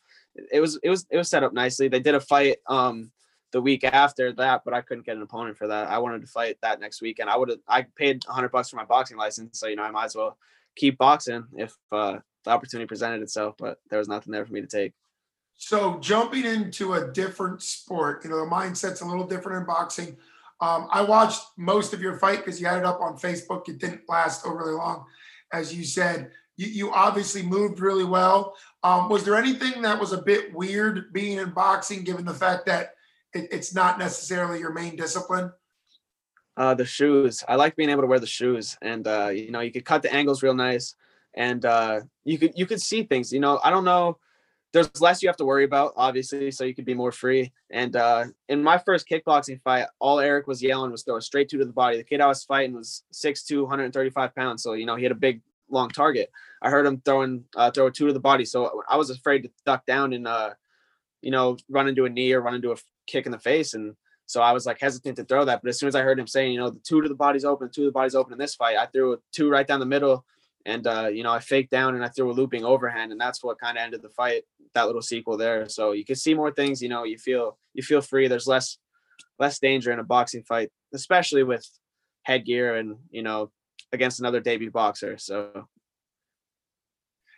it 0.52 0.60
was 0.60 0.80
it 0.82 0.90
was 0.90 1.06
it 1.12 1.18
was 1.18 1.30
set 1.30 1.44
up 1.44 1.54
nicely. 1.54 1.88
They 1.88 2.00
did 2.00 2.16
a 2.16 2.20
fight 2.20 2.58
um 2.68 3.12
the 3.52 3.62
week 3.62 3.84
after 3.84 4.32
that, 4.34 4.64
but 4.66 4.74
I 4.74 4.82
couldn't 4.82 5.06
get 5.06 5.18
an 5.18 5.22
opponent 5.22 5.58
for 5.58 5.68
that. 5.68 5.90
I 5.90 6.00
wanted 6.00 6.22
to 6.22 6.28
fight 6.28 6.58
that 6.64 6.80
next 6.80 7.02
week, 7.02 7.20
and 7.20 7.30
I 7.30 7.38
would 7.38 7.50
have 7.50 7.60
I 7.68 7.86
paid 7.96 8.24
hundred 8.28 8.52
bucks 8.52 8.70
for 8.70 8.78
my 8.78 8.86
boxing 8.86 9.18
license, 9.18 9.60
so 9.60 9.68
you 9.68 9.76
know 9.76 9.84
I 9.84 9.92
might 9.92 10.06
as 10.06 10.16
well 10.16 10.38
keep 10.76 10.98
boxing 10.98 11.46
if 11.58 11.76
uh, 11.92 12.18
the 12.44 12.50
opportunity 12.50 12.88
presented 12.88 13.22
itself. 13.22 13.54
But 13.60 13.78
there 13.90 14.00
was 14.00 14.08
nothing 14.08 14.32
there 14.32 14.46
for 14.46 14.54
me 14.54 14.62
to 14.62 14.68
take. 14.68 14.94
So 15.64 16.00
jumping 16.00 16.44
into 16.46 16.96
a 16.96 17.12
different 17.12 17.62
sport, 17.62 18.24
you 18.24 18.32
know, 18.32 18.44
the 18.44 18.50
mindset's 18.50 19.02
a 19.02 19.06
little 19.06 19.28
different 19.28 19.60
in 19.60 19.68
boxing. 19.68 20.18
Um, 20.60 20.88
I 20.92 21.04
watched 21.04 21.44
most 21.56 21.94
of 21.94 22.02
your 22.02 22.18
fight 22.18 22.40
because 22.40 22.60
you 22.60 22.66
had 22.66 22.80
it 22.80 22.84
up 22.84 23.00
on 23.00 23.16
Facebook. 23.16 23.70
It 23.70 23.78
didn't 23.78 24.10
last 24.10 24.44
overly 24.44 24.74
long, 24.74 25.06
as 25.54 25.72
you 25.72 25.84
said. 25.84 26.32
You, 26.58 26.66
you 26.66 26.92
obviously 26.92 27.44
moved 27.44 27.80
really 27.80 28.04
well. 28.04 28.56
Um, 28.82 29.08
was 29.08 29.24
there 29.24 29.36
anything 29.36 29.84
that 29.84 30.00
was 30.00 30.14
a 30.14 30.24
bit 30.24 30.52
weird 30.52 31.14
being 31.14 31.38
in 31.38 31.52
boxing, 31.52 32.04
given 32.04 32.26
the 32.26 32.34
fact 32.34 32.66
that 32.66 32.96
it, 33.32 33.48
it's 33.52 33.74
not 33.74 34.00
necessarily 34.00 34.60
your 34.60 34.74
main 34.74 34.96
discipline? 34.96 35.52
Uh, 36.58 36.74
the 36.74 36.86
shoes. 36.86 37.44
I 37.48 37.56
like 37.56 37.76
being 37.76 37.92
able 37.92 38.02
to 38.02 38.08
wear 38.08 38.20
the 38.20 38.26
shoes, 38.26 38.80
and 38.82 39.08
uh, 39.08 39.30
you 39.30 39.52
know, 39.52 39.60
you 39.60 39.72
could 39.72 39.86
cut 39.86 40.02
the 40.02 40.12
angles 40.12 40.42
real 40.42 40.56
nice, 40.56 40.96
and 41.36 41.64
uh, 41.64 42.02
you 42.24 42.40
could 42.40 42.54
you 42.56 42.66
could 42.66 42.82
see 42.82 43.04
things. 43.04 43.32
You 43.32 43.40
know, 43.40 43.60
I 43.64 43.70
don't 43.70 43.86
know. 43.86 44.18
There's 44.74 45.02
less 45.02 45.22
you 45.22 45.28
have 45.28 45.38
to 45.38 45.46
worry 45.46 45.66
about, 45.66 45.94
obviously, 45.98 46.50
so 46.52 46.64
you 46.64 46.74
could 46.74 46.86
be 46.86 46.94
more 46.94 47.12
free. 47.12 47.52
And 47.72 47.96
uh, 47.96 48.26
in 48.48 48.64
my 48.64 48.78
first 48.78 49.08
kickboxing 49.10 49.62
fight, 49.62 49.88
all 50.00 50.20
Eric 50.20 50.48
was 50.48 50.64
yelling 50.64 50.92
was 50.92 51.04
throw 51.04 51.18
a 51.18 51.22
straight 51.22 51.50
two 51.50 51.58
to 51.58 51.66
the 51.66 51.74
body. 51.74 51.98
The 51.98 52.04
kid 52.04 52.22
I 52.22 52.28
was 52.28 52.44
fighting 52.44 52.76
was 52.76 53.04
6'2", 53.14 53.62
135 53.62 54.34
pounds, 54.36 54.64
so 54.64 54.74
you 54.74 54.86
know 54.86 54.96
he 54.96 55.04
had 55.04 55.12
a 55.12 55.16
big 55.16 55.42
long 55.70 55.90
target. 55.90 56.32
I 56.62 56.70
heard 56.70 56.86
him 56.86 57.02
throwing 57.04 57.44
uh, 57.56 57.72
throw 57.72 57.88
a 57.88 57.92
two 57.92 58.08
to 58.08 58.14
the 58.14 58.20
body, 58.20 58.46
so 58.46 58.84
I 58.88 58.96
was 58.96 59.10
afraid 59.10 59.44
to 59.44 59.50
duck 59.66 59.86
down 59.86 60.14
and 60.14 60.28
uh, 60.28 60.52
you 61.22 61.32
know, 61.32 61.58
run 61.70 61.88
into 61.88 62.06
a 62.06 62.10
knee 62.10 62.34
or 62.34 62.42
run 62.42 62.56
into 62.56 62.72
a 62.72 62.78
kick 63.08 63.26
in 63.26 63.32
the 63.32 63.40
face. 63.40 63.74
And 63.74 63.96
so 64.26 64.42
I 64.42 64.52
was 64.52 64.66
like 64.66 64.80
hesitant 64.80 65.18
to 65.18 65.24
throw 65.24 65.46
that. 65.46 65.62
But 65.62 65.70
as 65.70 65.80
soon 65.80 65.88
as 65.88 65.96
I 65.96 66.02
heard 66.02 66.20
him 66.20 66.28
saying, 66.28 66.52
you 66.52 66.60
know, 66.60 66.70
the 66.70 66.80
two 66.80 67.02
to 67.02 67.10
the 67.10 67.16
body's 67.16 67.46
open, 67.46 67.70
two 67.70 67.82
to 67.82 67.88
the 67.88 67.92
body's 67.92 68.16
open 68.16 68.34
in 68.34 68.40
this 68.40 68.56
fight, 68.56 68.78
I 68.78 68.88
threw 68.88 69.14
a 69.14 69.18
two 69.32 69.50
right 69.50 69.68
down 69.68 69.80
the 69.80 69.86
middle. 69.86 70.26
And 70.66 70.86
uh, 70.86 71.10
you 71.12 71.24
know, 71.24 71.32
I 71.32 71.40
faked 71.40 71.72
down 71.72 71.96
and 71.96 72.04
I 72.04 72.10
threw 72.10 72.32
a 72.32 72.34
looping 72.34 72.66
overhand, 72.66 73.12
and 73.12 73.20
that's 73.20 73.44
what 73.44 73.60
kind 73.60 73.78
of 73.78 73.84
ended 73.84 74.02
the 74.02 74.10
fight. 74.10 74.44
That 74.74 74.86
little 74.86 75.02
sequel 75.02 75.38
there. 75.38 75.68
So 75.68 75.92
you 75.92 76.06
can 76.06 76.16
see 76.16 76.34
more 76.34 76.52
things. 76.52 76.82
You 76.82 76.90
know, 76.90 77.04
you 77.04 77.18
feel 77.18 77.58
you 77.74 77.84
feel 77.84 78.02
free. 78.02 78.28
There's 78.28 78.48
less 78.48 78.78
less 79.40 79.60
danger 79.60 79.92
in 79.92 80.00
a 80.00 80.04
boxing 80.04 80.44
fight, 80.44 80.70
especially 80.94 81.44
with 81.44 81.68
headgear 82.24 82.76
and 82.76 82.98
you 83.10 83.24
know 83.24 83.52
against 83.92 84.20
another 84.20 84.40
debut 84.40 84.72
boxer. 84.72 85.18
So 85.18 85.68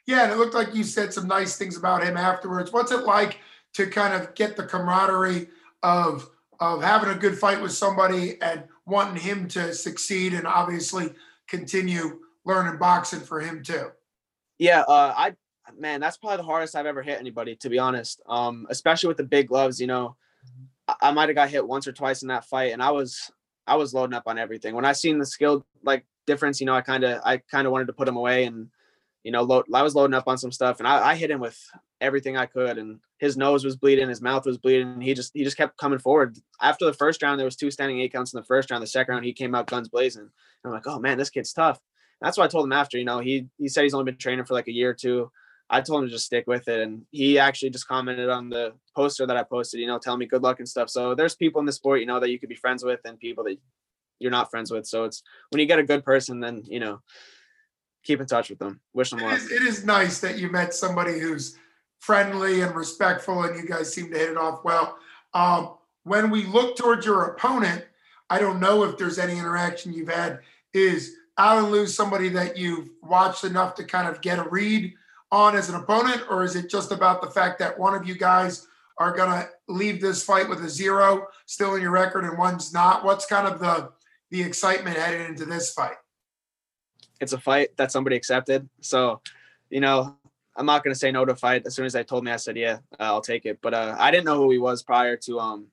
yeah, 0.05 0.23
and 0.23 0.31
it 0.31 0.37
looked 0.37 0.53
like 0.53 0.75
you 0.75 0.83
said 0.83 1.13
some 1.13 1.27
nice 1.27 1.57
things 1.57 1.77
about 1.77 2.03
him 2.03 2.17
afterwards. 2.17 2.71
What's 2.71 2.91
it 2.91 3.05
like 3.05 3.39
to 3.73 3.87
kind 3.87 4.13
of 4.13 4.35
get 4.35 4.55
the 4.55 4.65
camaraderie 4.65 5.47
of 5.81 6.29
of 6.59 6.83
having 6.83 7.09
a 7.09 7.15
good 7.15 7.37
fight 7.37 7.61
with 7.61 7.71
somebody 7.71 8.41
and 8.41 8.63
wanting 8.85 9.21
him 9.21 9.47
to 9.47 9.73
succeed 9.73 10.33
and 10.33 10.45
obviously 10.45 11.11
continue 11.47 12.19
learning 12.45 12.77
boxing 12.77 13.19
for 13.19 13.39
him 13.39 13.63
too? 13.63 13.91
Yeah, 14.57 14.81
uh, 14.81 15.13
I 15.15 15.33
man, 15.77 15.99
that's 15.99 16.17
probably 16.17 16.37
the 16.37 16.43
hardest 16.43 16.75
I've 16.75 16.85
ever 16.85 17.01
hit 17.01 17.19
anybody, 17.19 17.55
to 17.57 17.69
be 17.69 17.79
honest. 17.79 18.21
Um, 18.27 18.67
especially 18.69 19.07
with 19.07 19.17
the 19.17 19.23
big 19.23 19.47
gloves, 19.47 19.79
you 19.79 19.87
know, 19.87 20.15
I, 20.87 20.95
I 21.01 21.11
might 21.11 21.29
have 21.29 21.35
got 21.35 21.49
hit 21.49 21.67
once 21.67 21.87
or 21.87 21.93
twice 21.93 22.21
in 22.21 22.27
that 22.29 22.45
fight, 22.45 22.73
and 22.73 22.81
I 22.81 22.91
was 22.91 23.31
I 23.65 23.75
was 23.75 23.93
loading 23.93 24.13
up 24.13 24.23
on 24.27 24.37
everything. 24.37 24.75
When 24.75 24.85
I 24.85 24.93
seen 24.93 25.19
the 25.19 25.25
skill 25.25 25.65
like 25.83 26.05
difference, 26.27 26.59
you 26.59 26.65
know, 26.65 26.75
I 26.75 26.81
kind 26.81 27.03
of 27.03 27.21
I 27.23 27.37
kind 27.37 27.65
of 27.65 27.71
wanted 27.71 27.87
to 27.87 27.93
put 27.93 28.07
him 28.07 28.17
away 28.17 28.45
and 28.45 28.69
you 29.23 29.31
know, 29.31 29.41
load, 29.41 29.65
I 29.73 29.81
was 29.83 29.95
loading 29.95 30.13
up 30.13 30.27
on 30.27 30.37
some 30.37 30.51
stuff 30.51 30.79
and 30.79 30.87
I, 30.87 31.11
I, 31.11 31.15
hit 31.15 31.31
him 31.31 31.39
with 31.39 31.57
everything 32.01 32.35
I 32.35 32.45
could 32.45 32.77
and 32.77 32.99
his 33.19 33.37
nose 33.37 33.63
was 33.63 33.77
bleeding, 33.77 34.09
his 34.09 34.21
mouth 34.21 34.45
was 34.45 34.57
bleeding. 34.57 34.93
and 34.93 35.03
He 35.03 35.13
just, 35.13 35.31
he 35.33 35.45
just 35.45 35.55
kept 35.55 35.77
coming 35.77 35.99
forward. 35.99 36.37
After 36.61 36.85
the 36.85 36.93
first 36.93 37.23
round, 37.23 37.39
there 37.39 37.45
was 37.45 37.55
two 37.55 37.71
standing 37.71 38.01
eight 38.01 38.11
counts 38.11 38.33
in 38.33 38.37
the 38.39 38.45
first 38.45 38.69
round. 38.69 38.83
The 38.83 38.87
second 38.87 39.13
round, 39.13 39.25
he 39.25 39.31
came 39.31 39.55
out 39.55 39.67
guns 39.67 39.87
blazing. 39.87 40.29
I'm 40.65 40.71
like, 40.71 40.87
oh 40.87 40.99
man, 40.99 41.17
this 41.17 41.29
kid's 41.29 41.53
tough. 41.53 41.79
That's 42.21 42.37
what 42.37 42.45
I 42.45 42.47
told 42.47 42.65
him 42.65 42.73
after, 42.73 42.97
you 42.97 43.05
know, 43.05 43.19
he, 43.19 43.47
he 43.57 43.67
said 43.67 43.83
he's 43.83 43.93
only 43.93 44.09
been 44.11 44.17
training 44.17 44.45
for 44.45 44.53
like 44.53 44.67
a 44.67 44.73
year 44.73 44.91
or 44.91 44.93
two. 44.93 45.31
I 45.69 45.81
told 45.81 46.03
him 46.03 46.09
to 46.09 46.13
just 46.13 46.25
stick 46.25 46.45
with 46.47 46.67
it. 46.67 46.81
And 46.81 47.03
he 47.11 47.39
actually 47.39 47.71
just 47.71 47.87
commented 47.87 48.29
on 48.29 48.49
the 48.49 48.73
poster 48.95 49.25
that 49.25 49.37
I 49.37 49.43
posted, 49.43 49.79
you 49.79 49.87
know, 49.87 49.97
telling 49.97 50.19
me 50.19 50.25
good 50.25 50.43
luck 50.43 50.59
and 50.59 50.69
stuff. 50.69 50.89
So 50.89 51.15
there's 51.15 51.35
people 51.35 51.59
in 51.59 51.65
the 51.65 51.71
sport, 51.71 51.99
you 51.99 52.05
know, 52.05 52.19
that 52.19 52.29
you 52.29 52.39
could 52.39 52.49
be 52.49 52.55
friends 52.55 52.83
with 52.83 52.99
and 53.05 53.19
people 53.19 53.43
that 53.45 53.57
you're 54.19 54.31
not 54.31 54.51
friends 54.51 54.71
with. 54.71 54.85
So 54.85 55.03
it's 55.05 55.23
when 55.49 55.59
you 55.59 55.65
get 55.65 55.79
a 55.79 55.83
good 55.83 56.05
person, 56.05 56.39
then, 56.39 56.63
you 56.65 56.79
know, 56.79 57.01
keep 58.03 58.21
in 58.21 58.27
touch 58.27 58.49
with 58.49 58.59
them. 58.59 58.81
Wish 58.93 59.09
them 59.09 59.19
luck. 59.19 59.33
It 59.33 59.37
is, 59.37 59.51
it 59.51 59.61
is 59.63 59.85
nice 59.85 60.19
that 60.19 60.37
you 60.37 60.49
met 60.49 60.73
somebody 60.73 61.19
who's 61.19 61.57
friendly 61.99 62.61
and 62.61 62.75
respectful, 62.75 63.43
and 63.43 63.55
you 63.57 63.65
guys 63.65 63.93
seem 63.93 64.11
to 64.11 64.17
hit 64.17 64.29
it 64.29 64.37
off 64.37 64.63
well. 64.65 64.97
Um, 65.33 65.75
when 66.03 66.29
we 66.29 66.45
look 66.45 66.75
towards 66.75 67.05
your 67.05 67.23
opponent, 67.23 67.85
I 68.29 68.39
don't 68.39 68.59
know 68.59 68.83
if 68.83 68.97
there's 68.97 69.17
any 69.17 69.39
interaction 69.39 69.93
you've 69.93 70.09
had. 70.09 70.39
Is 70.73 71.15
Alan 71.37 71.71
Liu 71.71 71.87
somebody 71.87 72.29
that 72.29 72.57
you've 72.57 72.89
watched 73.01 73.43
enough 73.43 73.75
to 73.75 73.83
kind 73.83 74.07
of 74.07 74.21
get 74.21 74.39
a 74.39 74.47
read 74.49 74.93
on 75.31 75.55
as 75.55 75.69
an 75.69 75.75
opponent, 75.75 76.21
or 76.29 76.43
is 76.43 76.55
it 76.55 76.69
just 76.69 76.91
about 76.91 77.21
the 77.21 77.29
fact 77.29 77.57
that 77.59 77.77
one 77.77 77.95
of 77.95 78.07
you 78.07 78.15
guys 78.15 78.67
are 78.99 79.15
going 79.15 79.29
to 79.29 79.49
leave 79.67 79.99
this 79.99 80.23
fight 80.23 80.47
with 80.47 80.63
a 80.63 80.69
zero 80.69 81.27
still 81.47 81.75
in 81.75 81.81
your 81.81 81.91
record 81.91 82.23
and 82.23 82.37
one's 82.37 82.71
not? 82.73 83.03
What's 83.03 83.25
kind 83.25 83.47
of 83.47 83.59
the 83.59 83.91
the 84.29 84.41
excitement 84.41 84.97
headed 84.97 85.29
into 85.29 85.45
this 85.45 85.73
fight? 85.73 85.97
It's 87.19 87.33
a 87.33 87.39
fight 87.39 87.75
that 87.77 87.91
somebody 87.91 88.15
accepted, 88.15 88.69
so 88.81 89.21
you 89.69 89.79
know 89.79 90.17
I'm 90.55 90.65
not 90.65 90.83
going 90.83 90.93
to 90.93 90.99
say 90.99 91.11
no 91.11 91.25
to 91.25 91.35
fight. 91.35 91.65
As 91.65 91.75
soon 91.75 91.85
as 91.85 91.93
they 91.93 92.03
told 92.03 92.23
me, 92.23 92.31
I 92.31 92.37
said, 92.37 92.57
yeah, 92.57 92.79
uh, 92.99 93.03
I'll 93.03 93.21
take 93.21 93.45
it. 93.45 93.59
But 93.61 93.73
uh, 93.73 93.95
I 93.97 94.11
didn't 94.11 94.25
know 94.25 94.37
who 94.37 94.51
he 94.51 94.57
was 94.57 94.83
prior 94.83 95.17
to, 95.17 95.39
um, 95.39 95.67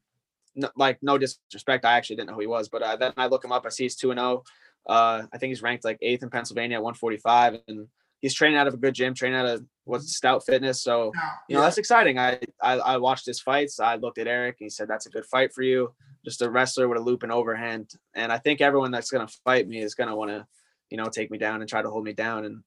no, 0.55 0.71
like, 0.77 0.99
no 1.03 1.19
disrespect. 1.19 1.85
I 1.85 1.93
actually 1.93 2.17
didn't 2.17 2.31
know 2.31 2.35
who 2.35 2.41
he 2.41 2.47
was. 2.47 2.69
But 2.69 2.83
uh, 2.83 2.97
then 2.97 3.13
I 3.17 3.27
look 3.27 3.45
him 3.45 3.53
up. 3.53 3.67
I 3.67 3.69
see 3.69 3.85
he's 3.85 3.97
2 3.97 4.13
and 4.13 4.21
0. 4.21 4.43
Uh, 4.89 5.23
I 5.33 5.39
think 5.39 5.51
he's 5.51 5.63
ranked 5.63 5.85
like 5.85 5.99
eighth 6.03 6.23
in 6.23 6.31
Pennsylvania 6.31 6.77
at 6.77 6.83
145, 6.83 7.61
and 7.69 7.89
he's 8.21 8.35
training 8.35 8.59
out 8.59 8.67
of 8.67 8.75
a 8.75 8.79
good 8.79 8.95
gym, 8.95 9.15
training 9.15 9.39
out 9.39 9.47
of 9.47 9.65
what's 9.85 10.17
Stout 10.17 10.45
Fitness. 10.45 10.83
So 10.83 11.13
you 11.49 11.57
know 11.57 11.63
that's 11.63 11.79
exciting. 11.79 12.19
I, 12.19 12.41
I 12.63 12.75
I 12.79 12.97
watched 12.97 13.27
his 13.27 13.41
fights. 13.41 13.81
I 13.81 13.97
looked 13.97 14.19
at 14.19 14.27
Eric. 14.27 14.57
And 14.61 14.67
he 14.67 14.71
said 14.71 14.89
that's 14.89 15.07
a 15.07 15.11
good 15.11 15.27
fight 15.27 15.53
for 15.53 15.63
you. 15.63 15.95
Just 16.25 16.43
a 16.43 16.51
wrestler 16.51 16.89
with 16.89 16.99
a 16.99 17.03
loop 17.03 17.23
and 17.23 17.33
overhand. 17.33 17.91
And 18.15 18.33
I 18.33 18.39
think 18.39 18.61
everyone 18.61 18.91
that's 18.91 19.11
gonna 19.11 19.29
fight 19.45 19.69
me 19.69 19.81
is 19.81 19.95
gonna 19.95 20.17
want 20.17 20.31
to 20.31 20.47
you 20.91 20.97
know, 20.97 21.09
take 21.09 21.31
me 21.31 21.39
down 21.39 21.61
and 21.61 21.71
try 21.71 21.81
to 21.81 21.89
hold 21.89 22.05
me 22.05 22.13
down. 22.13 22.45
And 22.45 22.63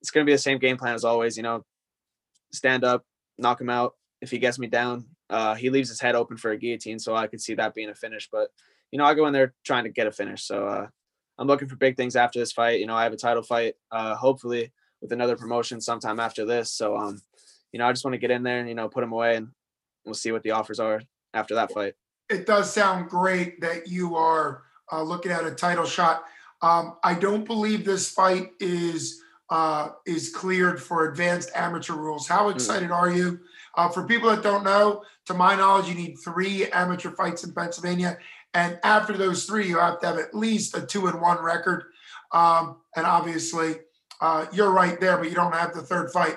it's 0.00 0.10
going 0.10 0.24
to 0.26 0.30
be 0.30 0.34
the 0.34 0.38
same 0.38 0.58
game 0.58 0.78
plan 0.78 0.94
as 0.94 1.04
always, 1.04 1.36
you 1.36 1.42
know, 1.42 1.64
stand 2.52 2.82
up, 2.82 3.04
knock 3.38 3.60
him 3.60 3.70
out. 3.70 3.94
If 4.20 4.30
he 4.30 4.38
gets 4.38 4.58
me 4.58 4.66
down, 4.66 5.06
uh, 5.30 5.54
he 5.54 5.70
leaves 5.70 5.88
his 5.88 6.00
head 6.00 6.14
open 6.14 6.36
for 6.36 6.50
a 6.50 6.56
guillotine. 6.56 6.98
So 6.98 7.14
I 7.14 7.26
could 7.26 7.40
see 7.40 7.54
that 7.54 7.74
being 7.74 7.90
a 7.90 7.94
finish. 7.94 8.28
But, 8.30 8.48
you 8.90 8.98
know, 8.98 9.04
I 9.04 9.14
go 9.14 9.26
in 9.26 9.32
there 9.32 9.54
trying 9.64 9.84
to 9.84 9.90
get 9.90 10.06
a 10.06 10.12
finish. 10.12 10.44
So 10.44 10.66
uh, 10.66 10.86
I'm 11.38 11.46
looking 11.46 11.68
for 11.68 11.76
big 11.76 11.96
things 11.96 12.16
after 12.16 12.38
this 12.38 12.52
fight. 12.52 12.80
You 12.80 12.86
know, 12.86 12.94
I 12.94 13.04
have 13.04 13.12
a 13.12 13.16
title 13.16 13.42
fight, 13.42 13.74
uh, 13.90 14.14
hopefully 14.14 14.72
with 15.00 15.12
another 15.12 15.36
promotion 15.36 15.80
sometime 15.80 16.20
after 16.20 16.44
this. 16.44 16.72
So, 16.72 16.96
um, 16.96 17.20
you 17.72 17.78
know, 17.78 17.86
I 17.86 17.92
just 17.92 18.04
want 18.04 18.14
to 18.14 18.18
get 18.18 18.30
in 18.30 18.42
there 18.42 18.58
and, 18.58 18.68
you 18.68 18.74
know, 18.74 18.88
put 18.88 19.02
him 19.02 19.12
away 19.12 19.36
and 19.36 19.48
we'll 20.04 20.14
see 20.14 20.32
what 20.32 20.42
the 20.42 20.52
offers 20.52 20.78
are 20.78 21.02
after 21.34 21.54
that 21.56 21.72
fight. 21.72 21.94
It 22.28 22.46
does 22.46 22.72
sound 22.72 23.08
great 23.08 23.60
that 23.60 23.88
you 23.88 24.16
are 24.16 24.62
uh, 24.90 25.02
looking 25.02 25.32
at 25.32 25.44
a 25.44 25.50
title 25.50 25.84
shot. 25.84 26.24
Um, 26.60 26.96
I 27.02 27.14
don't 27.14 27.44
believe 27.44 27.84
this 27.84 28.10
fight 28.10 28.52
is 28.60 29.20
uh, 29.50 29.90
is 30.06 30.30
cleared 30.30 30.82
for 30.82 31.10
advanced 31.10 31.50
amateur 31.54 31.94
rules. 31.94 32.26
How 32.26 32.48
hmm. 32.48 32.54
excited 32.54 32.88
mm. 32.88 32.96
are 32.96 33.10
you? 33.10 33.40
Uh, 33.76 33.88
for 33.88 34.06
people 34.06 34.30
that 34.30 34.42
don't 34.42 34.64
know, 34.64 35.02
to 35.26 35.34
my 35.34 35.54
knowledge, 35.54 35.88
you 35.88 35.94
need 35.94 36.16
three 36.16 36.70
amateur 36.70 37.10
fights 37.10 37.44
in 37.44 37.52
Pennsylvania, 37.52 38.16
and 38.54 38.78
after 38.82 39.16
those 39.16 39.44
three, 39.44 39.66
you 39.66 39.78
have 39.78 40.00
to 40.00 40.06
have 40.06 40.18
at 40.18 40.34
least 40.34 40.76
a 40.76 40.82
two 40.82 41.06
and 41.06 41.20
one 41.20 41.42
record. 41.42 41.84
Um, 42.32 42.76
and 42.96 43.06
obviously, 43.06 43.76
uh, 44.20 44.46
you're 44.52 44.72
right 44.72 45.00
there, 45.00 45.16
but 45.16 45.28
you 45.28 45.34
don't 45.34 45.54
have 45.54 45.74
the 45.74 45.82
third 45.82 46.10
fight. 46.10 46.36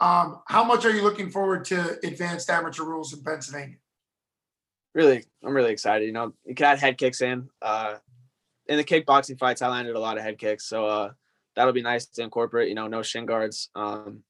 Um, 0.00 0.40
how 0.46 0.64
much 0.64 0.84
are 0.84 0.90
you 0.90 1.02
looking 1.02 1.30
forward 1.30 1.64
to 1.66 1.98
advanced 2.04 2.50
amateur 2.50 2.84
rules 2.84 3.12
in 3.12 3.22
Pennsylvania? 3.22 3.76
Really, 4.94 5.24
I'm 5.44 5.54
really 5.54 5.72
excited. 5.72 6.06
You 6.06 6.12
know, 6.12 6.32
you 6.44 6.54
can 6.54 6.66
add 6.66 6.78
head 6.78 6.98
kicks 6.98 7.20
in. 7.20 7.48
Uh, 7.60 7.96
in 8.66 8.76
the 8.76 8.84
kickboxing 8.84 9.38
fights, 9.38 9.62
I 9.62 9.68
landed 9.68 9.96
a 9.96 10.00
lot 10.00 10.16
of 10.16 10.24
head 10.24 10.38
kicks, 10.38 10.64
so 10.66 10.86
uh, 10.86 11.10
that'll 11.54 11.72
be 11.72 11.82
nice 11.82 12.06
to 12.06 12.22
incorporate. 12.22 12.68
You 12.68 12.74
know, 12.74 12.88
no 12.88 13.02
shin 13.02 13.26
guards. 13.26 13.70
Um, 13.74 14.22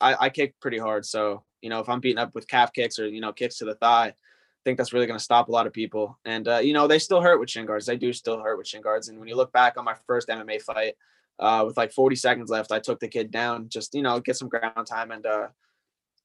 I, 0.00 0.26
I 0.26 0.28
kick 0.30 0.54
pretty 0.60 0.78
hard, 0.78 1.04
so 1.04 1.44
you 1.62 1.70
know 1.70 1.80
if 1.80 1.88
I'm 1.88 2.00
beating 2.00 2.18
up 2.18 2.34
with 2.34 2.48
calf 2.48 2.72
kicks 2.72 2.98
or 2.98 3.08
you 3.08 3.20
know 3.20 3.32
kicks 3.32 3.58
to 3.58 3.64
the 3.64 3.74
thigh, 3.74 4.14
think 4.64 4.78
that's 4.78 4.92
really 4.92 5.06
going 5.06 5.18
to 5.18 5.24
stop 5.24 5.48
a 5.48 5.52
lot 5.52 5.66
of 5.66 5.72
people. 5.72 6.18
And 6.24 6.46
uh, 6.48 6.58
you 6.58 6.72
know 6.72 6.86
they 6.86 6.98
still 6.98 7.20
hurt 7.20 7.40
with 7.40 7.50
shin 7.50 7.66
guards. 7.66 7.86
They 7.86 7.96
do 7.96 8.12
still 8.12 8.40
hurt 8.40 8.58
with 8.58 8.66
shin 8.66 8.82
guards. 8.82 9.08
And 9.08 9.18
when 9.18 9.28
you 9.28 9.36
look 9.36 9.52
back 9.52 9.76
on 9.76 9.84
my 9.84 9.94
first 10.06 10.28
MMA 10.28 10.62
fight, 10.62 10.94
uh, 11.38 11.64
with 11.66 11.76
like 11.76 11.92
40 11.92 12.16
seconds 12.16 12.50
left, 12.50 12.70
I 12.70 12.80
took 12.80 13.00
the 13.00 13.08
kid 13.08 13.30
down 13.30 13.68
just 13.68 13.94
you 13.94 14.02
know 14.02 14.20
get 14.20 14.36
some 14.36 14.48
ground 14.48 14.86
time, 14.86 15.10
and 15.10 15.24
uh, 15.26 15.48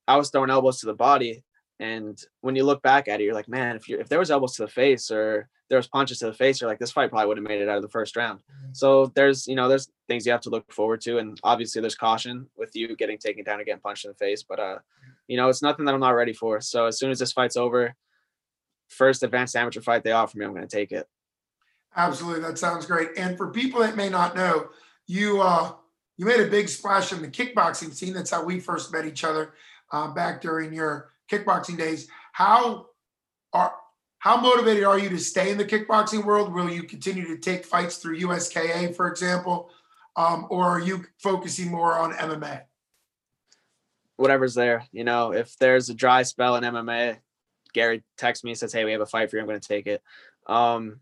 I 0.07 0.17
was 0.17 0.29
throwing 0.29 0.49
elbows 0.49 0.79
to 0.81 0.85
the 0.85 0.93
body. 0.93 1.43
And 1.79 2.17
when 2.39 2.55
you 2.55 2.63
look 2.63 2.81
back 2.81 3.07
at 3.07 3.19
it, 3.19 3.25
you're 3.25 3.33
like, 3.33 3.49
man, 3.49 3.75
if 3.75 3.89
you 3.89 3.99
if 3.99 4.09
there 4.09 4.19
was 4.19 4.31
elbows 4.31 4.55
to 4.55 4.63
the 4.63 4.71
face 4.71 5.11
or 5.11 5.49
there 5.69 5.77
was 5.77 5.87
punches 5.87 6.19
to 6.19 6.27
the 6.27 6.33
face, 6.33 6.61
you're 6.61 6.69
like, 6.69 6.79
this 6.79 6.91
fight 6.91 7.09
probably 7.09 7.27
would 7.27 7.37
have 7.37 7.47
made 7.47 7.61
it 7.61 7.67
out 7.67 7.77
of 7.77 7.81
the 7.81 7.89
first 7.89 8.15
round. 8.15 8.39
Mm-hmm. 8.39 8.73
So 8.73 9.07
there's, 9.15 9.47
you 9.47 9.55
know, 9.55 9.67
there's 9.67 9.89
things 10.07 10.25
you 10.25 10.31
have 10.31 10.41
to 10.41 10.49
look 10.49 10.71
forward 10.71 11.01
to. 11.01 11.17
And 11.17 11.39
obviously 11.43 11.81
there's 11.81 11.95
caution 11.95 12.47
with 12.55 12.75
you 12.75 12.95
getting 12.95 13.17
taken 13.17 13.43
down 13.43 13.59
and 13.59 13.65
getting 13.65 13.81
punched 13.81 14.05
in 14.05 14.11
the 14.11 14.15
face. 14.15 14.43
But 14.43 14.59
uh, 14.59 14.77
you 15.27 15.37
know, 15.37 15.49
it's 15.49 15.63
nothing 15.63 15.85
that 15.85 15.93
I'm 15.93 15.99
not 15.99 16.11
ready 16.11 16.33
for. 16.33 16.61
So 16.61 16.85
as 16.85 16.99
soon 16.99 17.11
as 17.11 17.19
this 17.19 17.31
fight's 17.31 17.57
over, 17.57 17.95
first 18.89 19.23
advanced 19.23 19.55
amateur 19.55 19.81
fight 19.81 20.03
they 20.03 20.11
offer 20.11 20.37
me, 20.37 20.45
I'm 20.45 20.53
gonna 20.53 20.67
take 20.67 20.91
it. 20.91 21.07
Absolutely. 21.95 22.41
That 22.41 22.57
sounds 22.57 22.85
great. 22.85 23.09
And 23.17 23.37
for 23.37 23.51
people 23.51 23.79
that 23.81 23.95
may 23.95 24.09
not 24.09 24.35
know, 24.35 24.69
you 25.07 25.41
uh 25.41 25.73
you 26.17 26.25
made 26.25 26.39
a 26.39 26.47
big 26.47 26.69
splash 26.69 27.11
in 27.11 27.21
the 27.21 27.27
kickboxing 27.27 27.93
scene. 27.93 28.13
That's 28.13 28.31
how 28.31 28.43
we 28.43 28.59
first 28.59 28.91
met 28.91 29.05
each 29.05 29.23
other 29.23 29.53
uh, 29.91 30.07
back 30.09 30.41
during 30.41 30.73
your 30.73 31.11
kickboxing 31.29 31.77
days. 31.77 32.07
How 32.31 32.87
are 33.53 33.73
how 34.19 34.37
motivated 34.37 34.83
are 34.83 34.97
you 34.97 35.09
to 35.09 35.19
stay 35.19 35.51
in 35.51 35.57
the 35.57 35.65
kickboxing 35.65 36.25
world? 36.25 36.53
Will 36.53 36.69
you 36.69 36.83
continue 36.83 37.27
to 37.27 37.37
take 37.37 37.63
fights 37.63 37.97
through 37.97 38.19
USKA, 38.19 38.95
for 38.95 39.07
example, 39.07 39.69
um, 40.15 40.47
or 40.49 40.63
are 40.65 40.79
you 40.79 41.05
focusing 41.21 41.69
more 41.69 41.93
on 41.93 42.13
MMA? 42.13 42.63
Whatever's 44.17 44.55
there. 44.55 44.85
You 44.91 45.03
know, 45.03 45.33
if 45.33 45.55
there's 45.57 45.89
a 45.89 45.93
dry 45.93 46.23
spell 46.23 46.55
in 46.55 46.63
MMA, 46.63 47.17
Gary 47.75 48.03
texts 48.17 48.43
me 48.43 48.51
and 48.51 48.57
says, 48.57 48.73
"Hey, 48.73 48.85
we 48.85 48.93
have 48.93 49.01
a 49.01 49.05
fight 49.05 49.29
for 49.29 49.35
you. 49.35 49.41
I'm 49.41 49.47
going 49.47 49.59
to 49.59 49.67
take 49.67 49.85
it." 49.85 50.01
Um, 50.47 51.01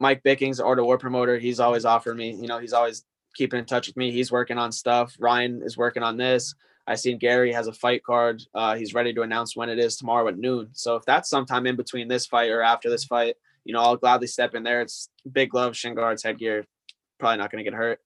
Mike 0.00 0.22
Bickings, 0.22 0.60
Art 0.60 0.78
of 0.78 0.84
War 0.84 0.98
promoter, 0.98 1.38
he's 1.38 1.60
always 1.60 1.84
offered 1.84 2.16
me. 2.16 2.34
You 2.34 2.48
know, 2.48 2.58
he's 2.58 2.72
always 2.72 3.04
keeping 3.34 3.58
in 3.58 3.66
touch 3.66 3.86
with 3.86 3.96
me. 3.96 4.10
He's 4.10 4.32
working 4.32 4.58
on 4.58 4.72
stuff. 4.72 5.14
Ryan 5.18 5.62
is 5.62 5.76
working 5.76 6.02
on 6.02 6.16
this. 6.16 6.54
I 6.86 6.94
seen 6.94 7.18
Gary 7.18 7.52
has 7.52 7.66
a 7.66 7.72
fight 7.72 8.02
card. 8.02 8.42
Uh, 8.54 8.74
he's 8.74 8.94
ready 8.94 9.12
to 9.12 9.22
announce 9.22 9.54
when 9.54 9.68
it 9.68 9.78
is 9.78 9.96
tomorrow 9.96 10.26
at 10.28 10.38
noon. 10.38 10.70
So 10.72 10.96
if 10.96 11.04
that's 11.04 11.28
sometime 11.28 11.66
in 11.66 11.76
between 11.76 12.08
this 12.08 12.26
fight 12.26 12.50
or 12.50 12.62
after 12.62 12.88
this 12.88 13.04
fight, 13.04 13.36
you 13.64 13.74
know, 13.74 13.80
I'll 13.80 13.96
gladly 13.96 14.26
step 14.26 14.54
in 14.54 14.62
there. 14.62 14.80
It's 14.80 15.10
big 15.30 15.50
gloves, 15.50 15.76
shin 15.76 15.94
guards, 15.94 16.22
headgear. 16.22 16.64
Probably 17.18 17.36
not 17.36 17.50
going 17.50 17.62
to 17.62 17.70
get 17.70 17.76
hurt. 17.76 18.00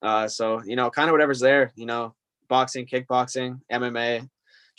Uh, 0.00 0.28
so 0.28 0.62
you 0.64 0.76
know, 0.76 0.90
kind 0.90 1.08
of 1.08 1.12
whatever's 1.12 1.40
there. 1.40 1.72
You 1.76 1.86
know, 1.86 2.14
boxing, 2.48 2.86
kickboxing, 2.86 3.60
MMA, 3.70 4.28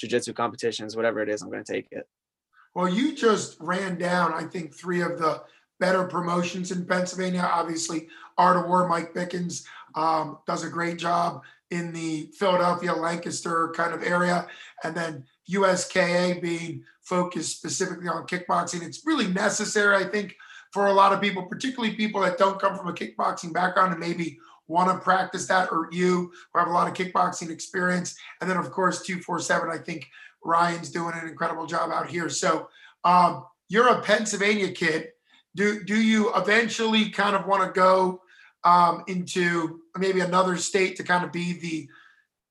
jujitsu 0.03 0.35
competitions, 0.35 0.95
whatever 0.95 1.21
it 1.21 1.29
is, 1.29 1.41
I'm 1.41 1.49
going 1.49 1.63
to 1.63 1.73
take 1.73 1.87
it. 1.91 2.07
Well, 2.75 2.89
you 2.89 3.15
just 3.15 3.57
ran 3.59 3.97
down, 3.97 4.33
I 4.33 4.43
think, 4.43 4.73
three 4.73 5.01
of 5.01 5.19
the 5.19 5.43
better 5.79 6.05
promotions 6.05 6.71
in 6.71 6.85
Pennsylvania. 6.85 7.49
Obviously, 7.51 8.07
Art 8.37 8.57
of 8.57 8.65
War, 8.67 8.87
Mike 8.87 9.13
Bickens 9.13 9.65
um, 9.95 10.39
does 10.47 10.63
a 10.63 10.69
great 10.69 10.97
job 10.97 11.43
in 11.71 11.91
the 11.91 12.29
Philadelphia, 12.37 12.93
Lancaster 12.93 13.73
kind 13.75 13.93
of 13.93 14.03
area. 14.03 14.47
And 14.83 14.95
then 14.95 15.25
USKA 15.49 16.41
being 16.41 16.83
focused 17.01 17.57
specifically 17.57 18.07
on 18.07 18.25
kickboxing. 18.27 18.83
It's 18.83 19.05
really 19.05 19.27
necessary, 19.27 19.95
I 19.95 20.05
think, 20.05 20.35
for 20.71 20.87
a 20.87 20.93
lot 20.93 21.13
of 21.13 21.21
people, 21.21 21.43
particularly 21.43 21.95
people 21.95 22.21
that 22.21 22.37
don't 22.37 22.59
come 22.59 22.75
from 22.75 22.87
a 22.87 22.93
kickboxing 22.93 23.53
background 23.53 23.91
and 23.91 23.99
maybe 23.99 24.39
want 24.67 24.89
to 24.89 24.97
practice 25.03 25.45
that, 25.47 25.71
or 25.71 25.89
you 25.91 26.31
who 26.51 26.59
have 26.59 26.69
a 26.69 26.71
lot 26.71 26.87
of 26.87 26.93
kickboxing 26.93 27.49
experience. 27.49 28.15
And 28.41 28.49
then, 28.49 28.57
of 28.57 28.71
course, 28.71 29.01
247, 29.01 29.69
I 29.69 29.77
think 29.77 30.09
Ryan's 30.43 30.89
doing 30.89 31.13
an 31.15 31.27
incredible 31.27 31.65
job 31.65 31.91
out 31.91 32.09
here. 32.09 32.29
So 32.29 32.69
um, 33.03 33.45
you're 33.69 33.87
a 33.87 34.01
Pennsylvania 34.01 34.71
kid. 34.71 35.09
Do, 35.55 35.83
do 35.83 35.95
you 35.95 36.33
eventually 36.35 37.09
kind 37.09 37.35
of 37.35 37.45
want 37.45 37.63
to 37.63 37.79
go 37.79 38.21
um, 38.63 39.03
into 39.07 39.81
maybe 39.97 40.21
another 40.21 40.57
state 40.57 40.95
to 40.97 41.03
kind 41.03 41.23
of 41.23 41.31
be 41.31 41.53
the 41.53 41.87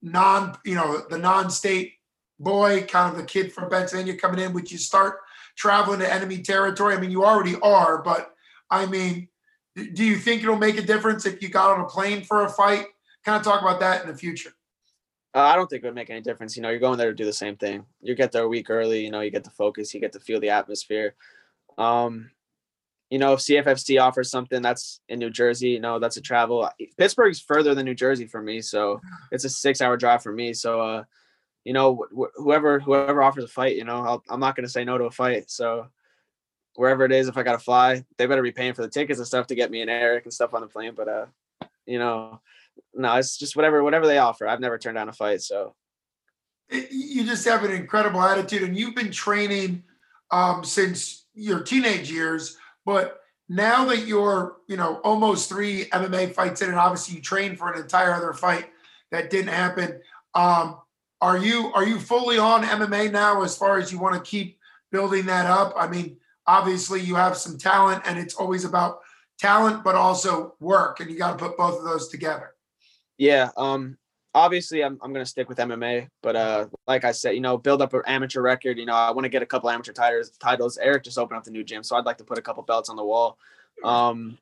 non, 0.03 0.57
you 0.65 0.75
know, 0.75 1.03
the 1.09 1.19
non-state 1.19 1.95
boy, 2.39 2.83
kind 2.83 3.11
of 3.11 3.17
the 3.17 3.27
kid 3.27 3.53
from 3.53 3.71
Pennsylvania 3.71 4.17
coming 4.17 4.41
in? 4.41 4.53
Would 4.53 4.71
you 4.71 4.79
start 4.79 5.19
traveling 5.57 6.01
to 6.01 6.13
enemy 6.13 6.43
territory? 6.43 6.95
I 6.95 7.01
mean, 7.01 7.11
you 7.11 7.25
already 7.25 7.57
are, 7.63 8.03
but 8.03 8.35
I 8.71 8.87
mean, 8.87 9.29
do 9.75 10.05
you 10.05 10.17
think 10.17 10.43
it'll 10.43 10.57
make 10.57 10.79
a 10.79 10.83
difference 10.83 11.25
if 11.27 11.43
you 11.43 11.49
got 11.49 11.71
on 11.71 11.81
a 11.81 11.87
plane 11.87 12.23
for 12.23 12.45
a 12.45 12.49
fight? 12.49 12.87
Kind 13.25 13.39
of 13.39 13.43
talk 13.43 13.63
about 13.63 13.81
that 13.81 14.03
in 14.03 14.11
the 14.11 14.17
future. 14.17 14.53
Uh, 15.35 15.41
I 15.41 15.57
don't 15.57 15.69
think 15.69 15.83
it 15.83 15.87
would 15.87 15.95
make 15.95 16.11
any 16.11 16.21
difference. 16.21 16.57
You 16.57 16.63
know, 16.63 16.69
you're 16.69 16.79
going 16.79 16.99
there 16.99 17.11
to 17.11 17.17
do 17.17 17.25
the 17.25 17.33
same 17.33 17.57
thing. 17.57 17.87
You 18.03 18.15
get 18.15 18.33
there 18.33 18.43
a 18.43 18.49
week 18.49 18.69
early. 18.69 19.03
You 19.03 19.11
know, 19.11 19.21
you 19.21 19.31
get 19.31 19.45
to 19.45 19.51
focus. 19.51 19.95
You 19.95 20.01
get 20.01 20.13
to 20.13 20.21
feel 20.21 20.41
the 20.41 20.51
atmosphere. 20.51 21.15
Um, 21.79 22.31
you 23.13 23.19
know, 23.19 23.35
if 23.35 23.41
CFFC 23.41 24.01
offers 24.01 24.31
something 24.31 24.63
that's 24.63 25.01
in 25.09 25.19
New 25.19 25.29
Jersey, 25.31 25.69
you 25.69 25.81
know, 25.81 25.99
that's 25.99 26.17
a 26.17 26.23
travel. 26.23 26.69
Pittsburgh's 26.97 27.41
further 27.41 27.75
than 27.75 27.85
New 27.85 27.95
Jersey 27.95 28.27
for 28.27 28.41
me, 28.41 28.63
so 28.63 29.03
it's 29.31 29.45
a 29.45 29.51
six-hour 29.51 29.99
drive 29.99 30.23
for 30.23 30.33
me. 30.33 30.55
So, 30.55 30.81
uh, 30.81 31.05
you 31.63 31.75
know, 31.75 32.07
wh- 32.17 32.35
whoever 32.37 32.81
whoever 32.81 33.23
offers 33.23 33.45
a 33.45 33.49
fight, 33.49 33.77
you 33.77 33.85
know, 33.85 34.23
i 34.31 34.33
am 34.33 34.41
not 34.41 34.57
going 34.57 34.65
to 34.65 34.73
say 34.73 34.85
no 34.85 34.97
to 34.97 35.05
a 35.05 35.11
fight. 35.11 35.51
So, 35.51 35.89
wherever 36.75 37.05
it 37.05 37.13
is, 37.13 37.29
if 37.29 37.37
I 37.37 37.43
got 37.43 37.53
to 37.53 37.59
fly, 37.59 38.03
they 38.17 38.25
better 38.25 38.43
be 38.43 38.51
paying 38.51 38.73
for 38.73 38.81
the 38.81 38.89
tickets 38.89 39.19
and 39.19 39.29
stuff 39.29 39.47
to 39.49 39.55
get 39.55 39.71
me 39.71 39.83
and 39.83 39.91
Eric 39.91 40.25
and 40.25 40.33
stuff 40.33 40.55
on 40.55 40.63
the 40.63 40.67
plane. 40.67 40.95
But, 40.97 41.09
uh, 41.09 41.27
you 41.85 41.99
know, 41.99 42.41
no, 42.95 43.15
it's 43.17 43.37
just 43.37 43.57
whatever 43.57 43.83
whatever 43.83 44.07
they 44.07 44.19
offer. 44.19 44.47
I've 44.47 44.61
never 44.61 44.79
turned 44.79 44.97
down 44.97 45.09
a 45.09 45.13
fight, 45.13 45.43
so. 45.43 45.75
You 46.71 47.25
just 47.25 47.45
have 47.45 47.65
an 47.65 47.71
incredible 47.71 48.23
attitude, 48.23 48.63
and 48.63 48.77
you've 48.77 48.95
been 48.95 49.11
training 49.11 49.83
um, 50.31 50.65
since 50.65 51.27
your 51.35 51.61
teenage 51.61 52.11
years. 52.11 52.57
But 52.87 53.21
now 53.49 53.85
that 53.87 54.07
you're, 54.07 54.57
you 54.69 54.79
know, 54.79 54.97
almost 55.05 55.49
three 55.49 55.85
MMA 55.87 56.33
fights 56.33 56.63
in, 56.63 56.71
and 56.71 56.79
obviously 56.79 57.17
you 57.17 57.21
trained 57.21 57.59
for 57.59 57.71
an 57.71 57.81
entire 57.81 58.15
other 58.15 58.33
fight 58.33 58.71
that 59.11 59.29
didn't 59.29 59.53
happen. 59.53 60.01
Um, 60.35 60.79
are 61.21 61.39
you 61.39 61.71
are 61.75 61.87
you 61.87 62.01
fully 62.01 62.39
on 62.39 62.65
MMA 62.65 63.13
now 63.13 63.43
as 63.43 63.57
far 63.57 63.79
as 63.79 63.93
you 63.93 63.99
want 63.99 64.15
to 64.15 64.31
keep 64.31 64.59
building 64.91 65.27
that 65.27 65.47
up? 65.47 65.75
I 65.77 65.87
mean, 65.87 66.17
obviously 66.47 67.01
you 67.01 67.15
have 67.15 67.37
some 67.37 67.59
talent 67.59 68.03
and 68.07 68.19
it's 68.19 68.35
always 68.35 68.65
about 68.65 69.01
talent 69.39 69.85
but 69.85 69.95
also 69.95 70.55
work 70.61 71.01
and 71.01 71.11
you 71.11 71.19
got 71.19 71.39
to 71.39 71.45
put 71.45 71.57
both 71.57 71.79
of 71.79 71.85
those 71.85 72.09
together. 72.09 72.55
Yeah, 73.23 73.51
um 73.57 73.99
obviously 74.35 74.83
I'm 74.83 74.99
I'm 75.01 75.13
going 75.13 75.25
to 75.25 75.31
stick 75.31 75.49
with 75.49 75.59
MMA, 75.59 76.09
but 76.25 76.35
uh 76.35 76.67
like 76.89 77.05
I 77.05 77.13
said, 77.13 77.37
you 77.37 77.41
know, 77.41 77.57
build 77.57 77.81
up 77.81 77.95
an 77.95 78.03
amateur 78.05 78.43
record, 78.43 78.79
you 78.79 78.85
know, 78.85 78.95
I 78.95 79.13
want 79.13 79.25
to 79.27 79.29
get 79.29 79.43
a 79.43 79.47
couple 79.47 79.71
amateur 79.71 79.93
titles 79.93 80.31
titles. 80.41 80.77
Eric 80.77 81.05
just 81.05 81.19
opened 81.19 81.39
up 81.39 81.45
the 81.45 81.53
new 81.53 81.63
gym, 81.63 81.85
so 81.85 81.95
I'd 81.95 82.05
like 82.05 82.19
to 82.19 82.25
put 82.25 82.39
a 82.39 82.43
couple 82.43 82.65
belts 82.65 82.89
on 82.89 82.97
the 82.97 83.05
wall. 83.05 83.39
Um 83.85 84.39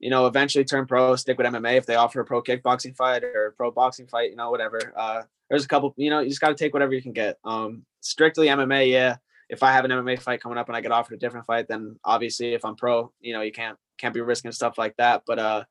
you 0.00 0.10
know, 0.10 0.26
eventually 0.26 0.64
turn 0.64 0.86
pro, 0.86 1.14
stick 1.14 1.38
with 1.38 1.46
MMA 1.46 1.76
if 1.76 1.86
they 1.86 1.94
offer 1.94 2.18
a 2.18 2.24
pro 2.24 2.42
kickboxing 2.42 2.96
fight 2.96 3.22
or 3.22 3.54
pro 3.56 3.70
boxing 3.70 4.08
fight, 4.08 4.30
you 4.30 4.36
know, 4.36 4.50
whatever. 4.50 4.92
Uh 4.96 5.22
there's 5.48 5.64
a 5.64 5.68
couple, 5.68 5.94
you 5.96 6.10
know, 6.10 6.18
you 6.18 6.28
just 6.28 6.40
got 6.40 6.48
to 6.48 6.56
take 6.56 6.72
whatever 6.74 6.94
you 6.94 7.02
can 7.02 7.12
get. 7.12 7.38
Um, 7.44 7.84
strictly 8.00 8.48
MMA, 8.48 8.90
yeah. 8.90 9.18
If 9.48 9.62
I 9.62 9.70
have 9.70 9.84
an 9.84 9.92
MMA 9.92 10.20
fight 10.20 10.42
coming 10.42 10.58
up 10.58 10.66
and 10.66 10.76
I 10.76 10.80
get 10.80 10.90
offered 10.90 11.14
a 11.14 11.18
different 11.18 11.46
fight, 11.46 11.68
then 11.68 12.00
obviously 12.04 12.54
if 12.54 12.64
I'm 12.64 12.74
pro, 12.74 13.12
you 13.20 13.32
know, 13.32 13.42
you 13.42 13.52
can't 13.52 13.78
can't 13.96 14.12
be 14.12 14.20
risking 14.20 14.50
stuff 14.50 14.76
like 14.76 14.96
that. 14.96 15.22
But 15.24 15.38
uh, 15.38 15.64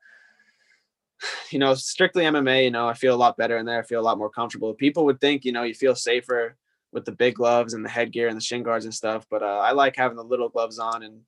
you 1.50 1.58
know, 1.58 1.74
strictly 1.74 2.24
MMA, 2.24 2.64
you 2.64 2.70
know, 2.70 2.88
I 2.88 2.94
feel 2.94 3.14
a 3.14 3.16
lot 3.16 3.36
better 3.36 3.56
in 3.58 3.66
there. 3.66 3.80
I 3.80 3.86
feel 3.86 4.00
a 4.00 4.02
lot 4.02 4.18
more 4.18 4.30
comfortable. 4.30 4.74
People 4.74 5.04
would 5.06 5.20
think, 5.20 5.44
you 5.44 5.52
know, 5.52 5.62
you 5.62 5.74
feel 5.74 5.94
safer 5.94 6.56
with 6.92 7.04
the 7.04 7.12
big 7.12 7.34
gloves 7.34 7.74
and 7.74 7.84
the 7.84 7.88
headgear 7.90 8.28
and 8.28 8.36
the 8.36 8.42
shin 8.42 8.62
guards 8.62 8.84
and 8.84 8.94
stuff. 8.94 9.26
But 9.30 9.42
uh, 9.42 9.58
I 9.58 9.72
like 9.72 9.96
having 9.96 10.16
the 10.16 10.24
little 10.24 10.48
gloves 10.48 10.78
on 10.78 11.02
and 11.02 11.20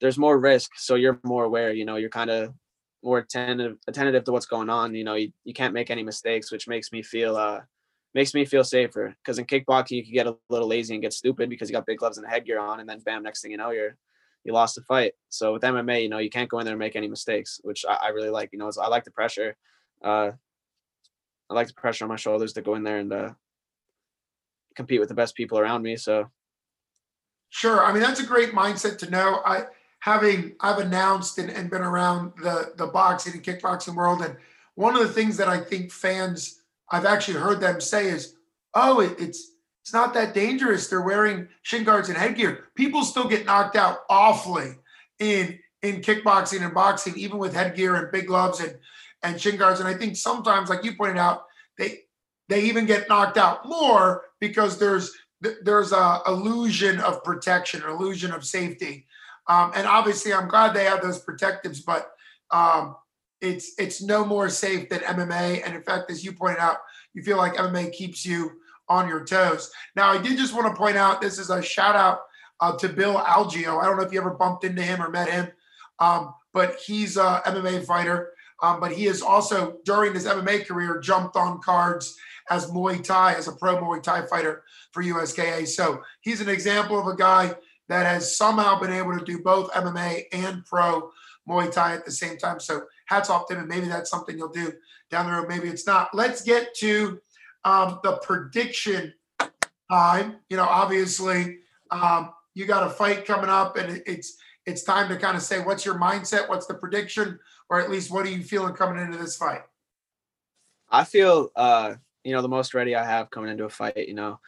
there's 0.00 0.18
more 0.18 0.38
risk. 0.38 0.72
So 0.76 0.94
you're 0.94 1.20
more 1.24 1.44
aware, 1.44 1.72
you 1.72 1.84
know, 1.84 1.96
you're 1.96 2.10
kind 2.10 2.30
of 2.30 2.54
more 3.02 3.18
attentive, 3.18 3.76
attentive 3.86 4.24
to 4.24 4.32
what's 4.32 4.46
going 4.46 4.70
on. 4.70 4.94
You 4.94 5.04
know, 5.04 5.14
you, 5.14 5.32
you 5.44 5.54
can't 5.54 5.74
make 5.74 5.90
any 5.90 6.02
mistakes, 6.02 6.52
which 6.52 6.68
makes 6.68 6.92
me 6.92 7.02
feel, 7.02 7.36
uh, 7.36 7.60
makes 8.14 8.34
me 8.34 8.44
feel 8.44 8.64
safer 8.64 9.14
because 9.22 9.38
in 9.38 9.44
kickboxing 9.44 9.92
you 9.92 10.04
can 10.04 10.12
get 10.12 10.26
a 10.26 10.36
little 10.48 10.68
lazy 10.68 10.94
and 10.94 11.02
get 11.02 11.12
stupid 11.12 11.48
because 11.48 11.68
you 11.68 11.72
got 11.72 11.86
big 11.86 11.98
gloves 11.98 12.18
and 12.18 12.26
headgear 12.26 12.58
on 12.58 12.80
and 12.80 12.88
then 12.88 13.00
bam 13.00 13.22
next 13.22 13.42
thing 13.42 13.50
you 13.50 13.56
know 13.56 13.70
you're 13.70 13.96
you 14.48 14.54
lost 14.54 14.74
the 14.74 14.82
fight. 14.82 15.12
So 15.28 15.52
with 15.52 15.62
mma 15.62 16.02
you 16.02 16.08
know 16.08 16.18
you 16.18 16.30
can't 16.30 16.48
go 16.48 16.58
in 16.58 16.64
there 16.64 16.74
and 16.74 16.78
make 16.80 16.96
any 16.96 17.08
mistakes 17.08 17.60
which 17.62 17.84
i, 17.88 18.06
I 18.06 18.08
really 18.08 18.30
like 18.30 18.50
you 18.52 18.58
know 18.58 18.70
i 18.82 18.88
like 18.88 19.04
the 19.04 19.10
pressure 19.10 19.56
uh 20.04 20.30
i 21.50 21.54
like 21.54 21.68
the 21.68 21.74
pressure 21.74 22.04
on 22.04 22.08
my 22.08 22.16
shoulders 22.16 22.52
to 22.54 22.62
go 22.62 22.74
in 22.74 22.82
there 22.82 22.98
and 22.98 23.12
uh 23.12 23.30
compete 24.74 25.00
with 25.00 25.08
the 25.08 25.14
best 25.14 25.34
people 25.34 25.58
around 25.58 25.82
me 25.82 25.96
so. 25.96 26.28
Sure 27.50 27.84
i 27.84 27.92
mean 27.92 28.02
that's 28.02 28.20
a 28.20 28.26
great 28.26 28.52
mindset 28.52 28.98
to 28.98 29.10
know. 29.10 29.40
I 29.44 29.66
having 30.00 30.54
i've 30.60 30.78
announced 30.78 31.38
and, 31.38 31.50
and 31.50 31.70
been 31.70 31.82
around 31.82 32.32
the 32.42 32.72
the 32.76 32.86
boxing 32.86 33.34
and 33.34 33.42
kickboxing 33.42 33.94
world 33.94 34.22
and 34.22 34.36
one 34.74 34.94
of 34.94 35.02
the 35.02 35.12
things 35.12 35.36
that 35.36 35.48
i 35.48 35.58
think 35.58 35.90
fans 35.90 36.58
I've 36.90 37.04
actually 37.04 37.38
heard 37.38 37.60
them 37.60 37.80
say 37.80 38.08
is, 38.08 38.34
oh, 38.74 39.00
it, 39.00 39.18
it's 39.18 39.52
it's 39.88 39.94
not 39.94 40.12
that 40.12 40.34
dangerous. 40.34 40.86
They're 40.86 41.00
wearing 41.00 41.48
shin 41.62 41.82
guards 41.82 42.10
and 42.10 42.18
headgear. 42.18 42.66
People 42.74 43.04
still 43.04 43.26
get 43.26 43.46
knocked 43.46 43.74
out 43.74 44.00
awfully 44.10 44.74
in 45.18 45.58
in 45.80 46.02
kickboxing 46.02 46.62
and 46.62 46.74
boxing, 46.74 47.16
even 47.16 47.38
with 47.38 47.54
headgear 47.54 47.94
and 47.94 48.12
big 48.12 48.26
gloves 48.26 48.60
and 48.60 48.76
and 49.22 49.40
shin 49.40 49.56
guards. 49.56 49.80
And 49.80 49.88
I 49.88 49.94
think 49.94 50.16
sometimes, 50.16 50.68
like 50.68 50.84
you 50.84 50.94
pointed 50.94 51.16
out, 51.16 51.44
they 51.78 52.00
they 52.50 52.64
even 52.64 52.84
get 52.84 53.08
knocked 53.08 53.38
out 53.38 53.66
more 53.66 54.24
because 54.40 54.78
there's 54.78 55.10
there's 55.62 55.92
a 55.92 56.20
illusion 56.26 57.00
of 57.00 57.24
protection, 57.24 57.82
an 57.82 57.88
illusion 57.88 58.30
of 58.30 58.44
safety. 58.44 59.06
Um, 59.46 59.72
and 59.74 59.86
obviously, 59.86 60.34
I'm 60.34 60.48
glad 60.48 60.74
they 60.74 60.84
have 60.84 61.00
those 61.00 61.20
protectives, 61.20 61.80
but 61.80 62.10
um, 62.50 62.94
it's 63.40 63.72
it's 63.78 64.02
no 64.02 64.22
more 64.22 64.50
safe 64.50 64.90
than 64.90 64.98
MMA. 64.98 65.62
And 65.64 65.74
in 65.74 65.82
fact, 65.82 66.10
as 66.10 66.26
you 66.26 66.32
pointed 66.32 66.58
out, 66.58 66.76
you 67.14 67.22
feel 67.22 67.38
like 67.38 67.54
MMA 67.54 67.90
keeps 67.94 68.26
you 68.26 68.52
on 68.88 69.08
your 69.08 69.24
toes. 69.24 69.70
Now, 69.96 70.10
I 70.10 70.18
did 70.18 70.38
just 70.38 70.54
want 70.54 70.66
to 70.66 70.78
point 70.78 70.96
out 70.96 71.20
this 71.20 71.38
is 71.38 71.50
a 71.50 71.62
shout 71.62 71.96
out 71.96 72.20
uh, 72.60 72.76
to 72.78 72.88
Bill 72.88 73.16
Algeo. 73.16 73.80
I 73.80 73.86
don't 73.86 73.96
know 73.96 74.02
if 74.02 74.12
you 74.12 74.20
ever 74.20 74.34
bumped 74.34 74.64
into 74.64 74.82
him 74.82 75.02
or 75.02 75.10
met 75.10 75.28
him, 75.28 75.48
um, 75.98 76.34
but 76.52 76.76
he's 76.76 77.16
a 77.16 77.42
MMA 77.46 77.84
fighter. 77.84 78.32
Um, 78.60 78.80
but 78.80 78.92
he 78.92 79.04
has 79.04 79.22
also, 79.22 79.76
during 79.84 80.14
his 80.14 80.26
MMA 80.26 80.66
career, 80.66 80.98
jumped 81.00 81.36
on 81.36 81.60
cards 81.60 82.16
as 82.50 82.70
Muay 82.70 83.02
Thai, 83.02 83.34
as 83.34 83.46
a 83.46 83.52
pro 83.52 83.76
Muay 83.76 84.02
Thai 84.02 84.26
fighter 84.26 84.64
for 84.92 85.02
USKA. 85.02 85.66
So 85.68 86.02
he's 86.22 86.40
an 86.40 86.48
example 86.48 86.98
of 86.98 87.06
a 87.06 87.14
guy 87.14 87.54
that 87.88 88.06
has 88.06 88.36
somehow 88.36 88.78
been 88.80 88.92
able 88.92 89.16
to 89.16 89.24
do 89.24 89.40
both 89.42 89.70
MMA 89.72 90.24
and 90.32 90.64
pro 90.64 91.10
Muay 91.48 91.70
Thai 91.70 91.94
at 91.94 92.04
the 92.04 92.10
same 92.10 92.36
time. 92.36 92.58
So 92.58 92.82
hats 93.06 93.30
off 93.30 93.46
to 93.48 93.54
him. 93.54 93.60
And 93.60 93.68
maybe 93.68 93.86
that's 93.86 94.10
something 94.10 94.36
you'll 94.36 94.48
do 94.48 94.72
down 95.10 95.26
the 95.26 95.32
road. 95.32 95.48
Maybe 95.48 95.68
it's 95.68 95.86
not. 95.86 96.10
Let's 96.12 96.42
get 96.42 96.74
to 96.76 97.20
um, 97.68 98.00
the 98.02 98.16
prediction 98.22 99.12
time. 99.90 100.36
You 100.48 100.56
know, 100.56 100.64
obviously, 100.64 101.58
um, 101.90 102.32
you 102.54 102.66
got 102.66 102.86
a 102.86 102.90
fight 102.90 103.26
coming 103.26 103.50
up, 103.50 103.76
and 103.76 104.02
it's 104.06 104.36
it's 104.66 104.82
time 104.82 105.08
to 105.08 105.16
kind 105.16 105.36
of 105.36 105.42
say 105.42 105.60
what's 105.60 105.84
your 105.84 105.96
mindset, 105.96 106.48
what's 106.48 106.66
the 106.66 106.74
prediction, 106.74 107.38
or 107.68 107.80
at 107.80 107.90
least 107.90 108.10
what 108.10 108.26
are 108.26 108.30
you 108.30 108.42
feeling 108.42 108.74
coming 108.74 109.02
into 109.02 109.18
this 109.18 109.36
fight? 109.36 109.62
I 110.90 111.04
feel, 111.04 111.50
uh, 111.54 111.94
you 112.24 112.32
know, 112.32 112.42
the 112.42 112.48
most 112.48 112.74
ready 112.74 112.94
I 112.94 113.04
have 113.04 113.30
coming 113.30 113.50
into 113.50 113.64
a 113.64 113.70
fight. 113.70 114.08
You 114.08 114.14
know, 114.14 114.40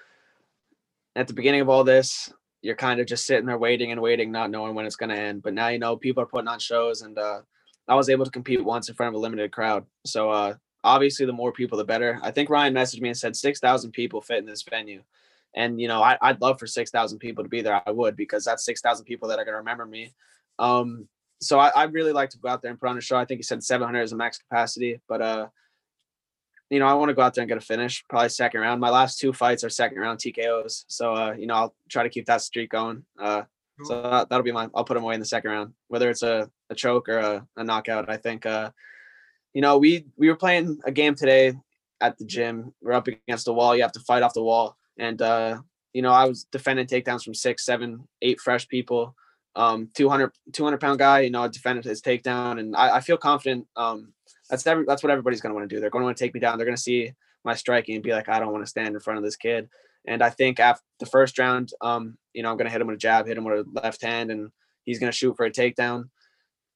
at 1.15 1.29
the 1.29 1.35
beginning 1.35 1.61
of 1.61 1.69
all 1.69 1.85
this, 1.85 2.33
you're 2.63 2.77
kind 2.77 3.01
of 3.01 3.07
just 3.07 3.27
sitting 3.27 3.47
there 3.47 3.59
waiting 3.59 3.93
and 3.93 4.01
waiting, 4.01 4.33
not 4.33 4.51
knowing 4.51 4.75
when 4.75 4.87
it's 4.87 4.97
going 4.97 5.11
to 5.11 5.17
end. 5.17 5.43
But 5.43 5.55
now 5.55 5.69
you 5.69 5.79
know 5.79 5.97
people 5.97 6.23
are 6.23 6.27
putting 6.27 6.49
on 6.49 6.59
shows, 6.59 7.03
and 7.03 7.19
uh, 7.19 7.41
I 7.87 7.95
was 7.95 8.09
able 8.09 8.25
to 8.25 8.31
compete 8.31 8.65
once 8.65 8.89
in 8.89 8.95
front 8.95 9.15
of 9.15 9.19
a 9.19 9.23
limited 9.23 9.53
crowd. 9.53 9.85
So 10.07 10.31
uh, 10.31 10.55
obviously, 10.85 11.27
the 11.27 11.33
more 11.33 11.53
people, 11.53 11.79
the 11.79 11.85
better. 11.85 12.19
I 12.23 12.31
think 12.31 12.51
Ryan 12.51 12.75
messaged 12.75 13.01
me 13.01 13.09
and 13.09 13.19
said 13.19 13.37
six 13.37 13.61
thousand 13.61 13.93
people 13.93 14.21
fit 14.21 14.39
in 14.39 14.47
this 14.47 14.63
venue, 14.63 15.03
and 15.55 15.81
you 15.81 15.89
know 15.89 16.03
I, 16.03 16.17
would 16.23 16.41
love 16.41 16.59
for 16.59 16.67
six 16.67 16.91
thousand 16.91 17.19
people 17.19 17.45
to 17.45 17.51
be 17.51 17.63
there. 17.63 17.83
I 17.87 17.91
would 17.91 18.17
because 18.17 18.45
that's 18.45 18.65
six 18.65 18.81
thousand 18.81 19.05
people 19.07 19.29
that 19.29 19.39
are 19.39 19.45
going 19.45 19.55
to 19.55 19.59
remember 19.59 19.87
me. 19.87 20.15
Um, 20.59 21.09
so 21.41 21.59
I, 21.59 21.69
I 21.75 21.85
really 21.85 22.13
like 22.13 22.31
to 22.31 22.39
go 22.39 22.49
out 22.49 22.63
there 22.63 22.71
and 22.71 22.79
put 22.79 22.89
on 22.89 22.99
a 22.99 23.01
show. 23.01 23.17
I 23.17 23.25
think 23.25 23.39
he 23.39 23.43
said 23.43 23.65
700 23.65 24.03
is 24.03 24.13
a 24.13 24.17
max 24.17 24.37
capacity, 24.37 25.01
but 25.09 25.23
uh, 25.23 25.49
you 26.69 26.79
know, 26.79 26.87
I 26.87 26.95
want 26.95 27.09
to 27.09 27.15
go 27.15 27.23
out 27.23 27.35
there 27.35 27.43
and 27.43 27.49
get 27.49 27.59
a 27.59 27.63
finish, 27.63 28.05
probably 28.09 28.29
second 28.29 28.61
round. 28.61 28.81
My 28.81 28.91
last 28.91 29.19
two 29.19 29.33
fights 29.33 29.65
are 29.65 29.71
second 29.71 29.99
round 29.99 30.21
TKOs, 30.21 30.85
so 30.87 31.15
uh, 31.15 31.33
you 31.33 31.47
know, 31.47 31.55
I'll 31.55 31.75
try 31.89 32.03
to 32.03 32.09
keep 32.09 32.27
that 32.27 32.43
streak 32.43 32.71
going. 32.71 33.05
Uh, 33.19 33.43
so 33.85 34.03
that, 34.03 34.29
that'll 34.29 34.45
be 34.45 34.53
my. 34.53 34.69
I'll 34.75 34.85
put 34.85 34.97
him 34.97 35.03
away 35.03 35.15
in 35.15 35.21
the 35.21 35.27
second 35.27 35.51
round, 35.51 35.73
whether 35.89 36.11
it's 36.11 36.23
a, 36.23 36.51
a 36.69 36.75
choke 36.75 37.09
or 37.09 37.19
a, 37.19 37.47
a 37.57 37.65
knockout. 37.65 38.09
I 38.09 38.19
think, 38.19 38.47
uh, 38.47 38.71
you 39.55 39.63
know, 39.63 39.79
we 39.79 40.07
we 40.17 40.29
were 40.29 40.37
playing 40.37 40.79
a 40.85 40.93
game 40.93 41.15
today 41.15 41.55
at 42.01 42.19
the 42.19 42.25
gym. 42.25 42.73
We're 42.81 42.93
up 42.93 43.09
against 43.09 43.45
the 43.45 43.55
wall. 43.55 43.75
You 43.77 43.83
have 43.83 43.93
to 43.93 44.01
fight 44.01 44.23
off 44.23 44.35
the 44.35 44.43
wall, 44.43 44.77
and 44.99 45.21
uh, 45.21 45.61
you 45.93 46.03
know, 46.03 46.13
I 46.13 46.27
was 46.27 46.45
defending 46.45 46.87
takedowns 46.87 47.25
from 47.25 47.35
six, 47.35 47.65
seven, 47.65 48.07
eight 48.23 48.41
fresh 48.41 48.69
people. 48.69 49.15
Um, 49.57 49.89
200, 49.95 50.31
200 50.53 50.81
pound 50.81 51.01
guy, 51.01 51.21
you 51.21 51.31
know, 51.31 51.43
I 51.43 51.49
defended 51.49 51.85
his 51.85 52.01
takedown, 52.01 52.61
and 52.61 52.77
I, 52.77 52.97
I 52.97 53.01
feel 53.01 53.17
confident. 53.17 53.67
Um, 53.77 54.13
that's 54.49 54.67
every, 54.67 54.85
that's 54.87 55.03
what 55.03 55.11
everybody's 55.11 55.41
going 55.41 55.51
to 55.51 55.55
want 55.55 55.69
to 55.69 55.75
do. 55.75 55.81
They're 55.81 55.91
going 55.91 56.03
to 56.03 56.07
want 56.07 56.17
to 56.17 56.25
take 56.25 56.35
me 56.35 56.41
down. 56.41 56.57
They're 56.57 56.67
going 56.67 56.77
to 56.77 56.83
see 56.83 57.13
my 57.45 57.55
striking 57.55 57.97
and 57.97 58.05
be 58.05 58.13
like, 58.13 58.29
I 58.29 58.39
don't 58.39 58.53
want 58.53 58.65
to 58.65 58.71
stand 58.71 58.95
in 58.95 59.01
front 59.01 59.19
of 59.19 59.25
this 59.25 59.37
kid. 59.37 59.69
And 60.07 60.23
I 60.23 60.31
think 60.31 60.61
after 60.61 60.83
the 60.99 61.07
first 61.07 61.39
round, 61.39 61.73
um, 61.81 62.17
you 62.33 62.43
know, 62.43 62.51
I'm 62.51 62.57
going 62.57 62.67
to 62.67 62.73
hit 62.73 62.81
him 62.81 62.87
with 62.87 62.97
a 62.97 63.01
jab, 63.01 63.27
hit 63.27 63.37
him 63.37 63.45
with 63.45 63.67
a 63.67 63.81
left 63.83 64.03
hand, 64.03 64.31
and 64.31 64.51
he's 64.85 64.99
going 64.99 65.11
to 65.11 65.17
shoot 65.17 65.37
for 65.37 65.47
a 65.47 65.51
takedown. 65.51 66.05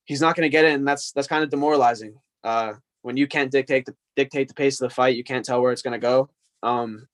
He's 0.05 0.21
not 0.21 0.37
going 0.37 0.47
to 0.47 0.53
get 0.53 0.65
it, 0.65 0.75
and 0.75 0.87
that's 0.87 1.13
that's 1.13 1.29
kind 1.29 1.43
of 1.43 1.51
demoralizing. 1.51 2.17
Uh, 2.45 2.75
when 3.03 3.17
you 3.17 3.27
can't 3.27 3.51
dictate 3.51 3.87
the 3.87 3.95
dictate 4.15 4.49
the 4.49 4.55
pace 4.55 4.81
of 4.81 4.89
the 4.89 4.95
fight, 4.95 5.17
you 5.17 5.25
can't 5.25 5.45
tell 5.45 5.61
where 5.61 5.73
it's 5.73 5.83
going 5.83 5.93
to 5.93 5.99
go. 5.99 6.29
Um, 6.63 7.09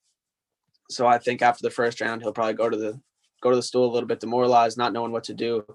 so 0.89 1.07
I 1.07 1.17
think 1.17 1.41
after 1.41 1.63
the 1.63 1.71
first 1.71 2.01
round, 2.01 2.21
he'll 2.21 2.33
probably 2.33 2.53
go 2.53 2.69
to 2.69 2.77
the 2.77 2.99
go 3.41 3.49
to 3.49 3.55
the 3.55 3.63
stool 3.63 3.85
a 3.89 3.93
little 3.93 4.07
bit 4.07 4.19
demoralized, 4.19 4.77
not 4.77 4.93
knowing 4.93 5.11
what 5.11 5.23
to 5.25 5.33
do, 5.33 5.65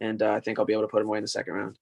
and 0.00 0.22
uh, 0.22 0.32
I 0.32 0.40
think 0.40 0.58
I'll 0.58 0.64
be 0.64 0.72
able 0.72 0.82
to 0.82 0.88
put 0.88 1.02
him 1.02 1.08
away 1.08 1.18
in 1.18 1.24
the 1.24 1.28
second 1.28 1.54
round. 1.54 1.78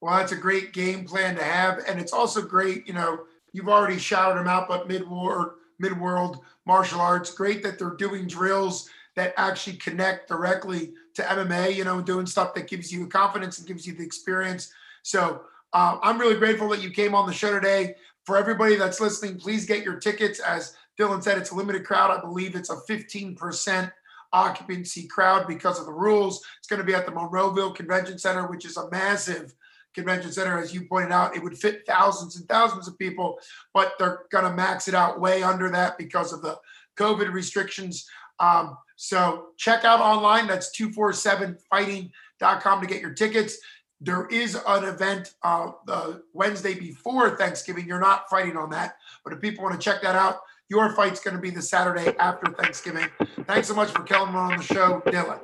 Well, 0.00 0.16
that's 0.16 0.32
a 0.32 0.36
great 0.36 0.72
game 0.72 1.04
plan 1.04 1.34
to 1.36 1.42
have, 1.42 1.80
and 1.88 1.98
it's 1.98 2.12
also 2.12 2.42
great. 2.42 2.86
You 2.86 2.94
know, 2.94 3.24
you've 3.52 3.68
already 3.68 3.98
shouted 3.98 4.40
him 4.40 4.46
out, 4.46 4.68
but 4.68 4.88
mid 4.88 5.08
war, 5.08 5.56
mid 5.78 5.98
world 5.98 6.44
martial 6.66 7.00
arts, 7.00 7.32
great 7.32 7.62
that 7.62 7.78
they're 7.78 7.96
doing 7.96 8.26
drills 8.26 8.88
that 9.16 9.34
actually 9.36 9.76
connect 9.76 10.28
directly 10.28 10.92
to 11.14 11.22
MMA. 11.22 11.74
You 11.74 11.84
know, 11.84 12.00
doing 12.00 12.26
stuff 12.26 12.54
that 12.54 12.68
gives 12.68 12.92
you 12.92 13.06
confidence 13.08 13.58
and 13.58 13.66
gives 13.66 13.86
you 13.86 13.94
the 13.94 14.04
experience. 14.04 14.72
So 15.02 15.42
uh, 15.72 15.98
I'm 16.02 16.18
really 16.18 16.38
grateful 16.38 16.68
that 16.70 16.82
you 16.82 16.90
came 16.90 17.14
on 17.14 17.26
the 17.26 17.32
show 17.32 17.52
today. 17.52 17.94
For 18.24 18.36
everybody 18.36 18.76
that's 18.76 19.00
listening, 19.00 19.38
please 19.38 19.64
get 19.64 19.84
your 19.84 19.96
tickets. 19.96 20.40
As 20.40 20.76
Dylan 21.00 21.22
said, 21.22 21.38
it's 21.38 21.50
a 21.50 21.54
limited 21.54 21.84
crowd. 21.84 22.10
I 22.10 22.20
believe 22.20 22.54
it's 22.54 22.70
a 22.70 22.76
15% 22.88 23.90
occupancy 24.32 25.06
crowd 25.06 25.46
because 25.46 25.80
of 25.80 25.86
the 25.86 25.92
rules. 25.92 26.44
It's 26.58 26.68
going 26.68 26.80
to 26.80 26.86
be 26.86 26.94
at 26.94 27.06
the 27.06 27.12
Monroeville 27.12 27.74
Convention 27.74 28.18
Center, 28.18 28.46
which 28.46 28.66
is 28.66 28.76
a 28.76 28.90
massive 28.90 29.54
convention 29.94 30.32
center, 30.32 30.58
as 30.58 30.72
you 30.72 30.86
pointed 30.86 31.12
out, 31.12 31.36
it 31.36 31.42
would 31.42 31.58
fit 31.58 31.82
thousands 31.86 32.36
and 32.36 32.48
thousands 32.48 32.88
of 32.88 32.98
people, 32.98 33.38
but 33.74 33.92
they're 33.98 34.22
going 34.30 34.44
to 34.44 34.52
max 34.52 34.88
it 34.88 34.94
out 34.94 35.20
way 35.20 35.42
under 35.42 35.68
that 35.70 35.98
because 35.98 36.32
of 36.32 36.40
the 36.42 36.56
COVID 36.96 37.32
restrictions. 37.32 38.08
Um, 38.38 38.78
so 38.96 39.48
check 39.56 39.84
out 39.84 40.00
online. 40.00 40.46
That's 40.46 40.70
247fighting.com 40.78 42.80
to 42.80 42.86
get 42.86 43.02
your 43.02 43.14
tickets. 43.14 43.58
There 44.00 44.26
is 44.26 44.56
an 44.66 44.84
event 44.84 45.34
uh, 45.42 45.72
the 45.86 46.22
Wednesday 46.32 46.74
before 46.74 47.36
Thanksgiving. 47.36 47.86
You're 47.86 48.00
not 48.00 48.30
fighting 48.30 48.56
on 48.56 48.70
that, 48.70 48.96
but 49.24 49.32
if 49.32 49.40
people 49.40 49.64
want 49.64 49.78
to 49.78 49.84
check 49.84 50.02
that 50.02 50.14
out, 50.14 50.36
your 50.68 50.94
fight's 50.94 51.20
going 51.20 51.34
to 51.34 51.40
be 51.42 51.50
the 51.50 51.62
Saturday 51.62 52.14
after 52.18 52.52
Thanksgiving. 52.52 53.08
Thanks 53.46 53.68
so 53.68 53.74
much 53.74 53.90
for 53.90 54.04
coming 54.04 54.34
on 54.34 54.56
the 54.56 54.62
show, 54.62 55.02
Dylan. 55.06 55.40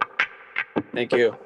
Thank 0.92 1.12
you. 1.12 1.36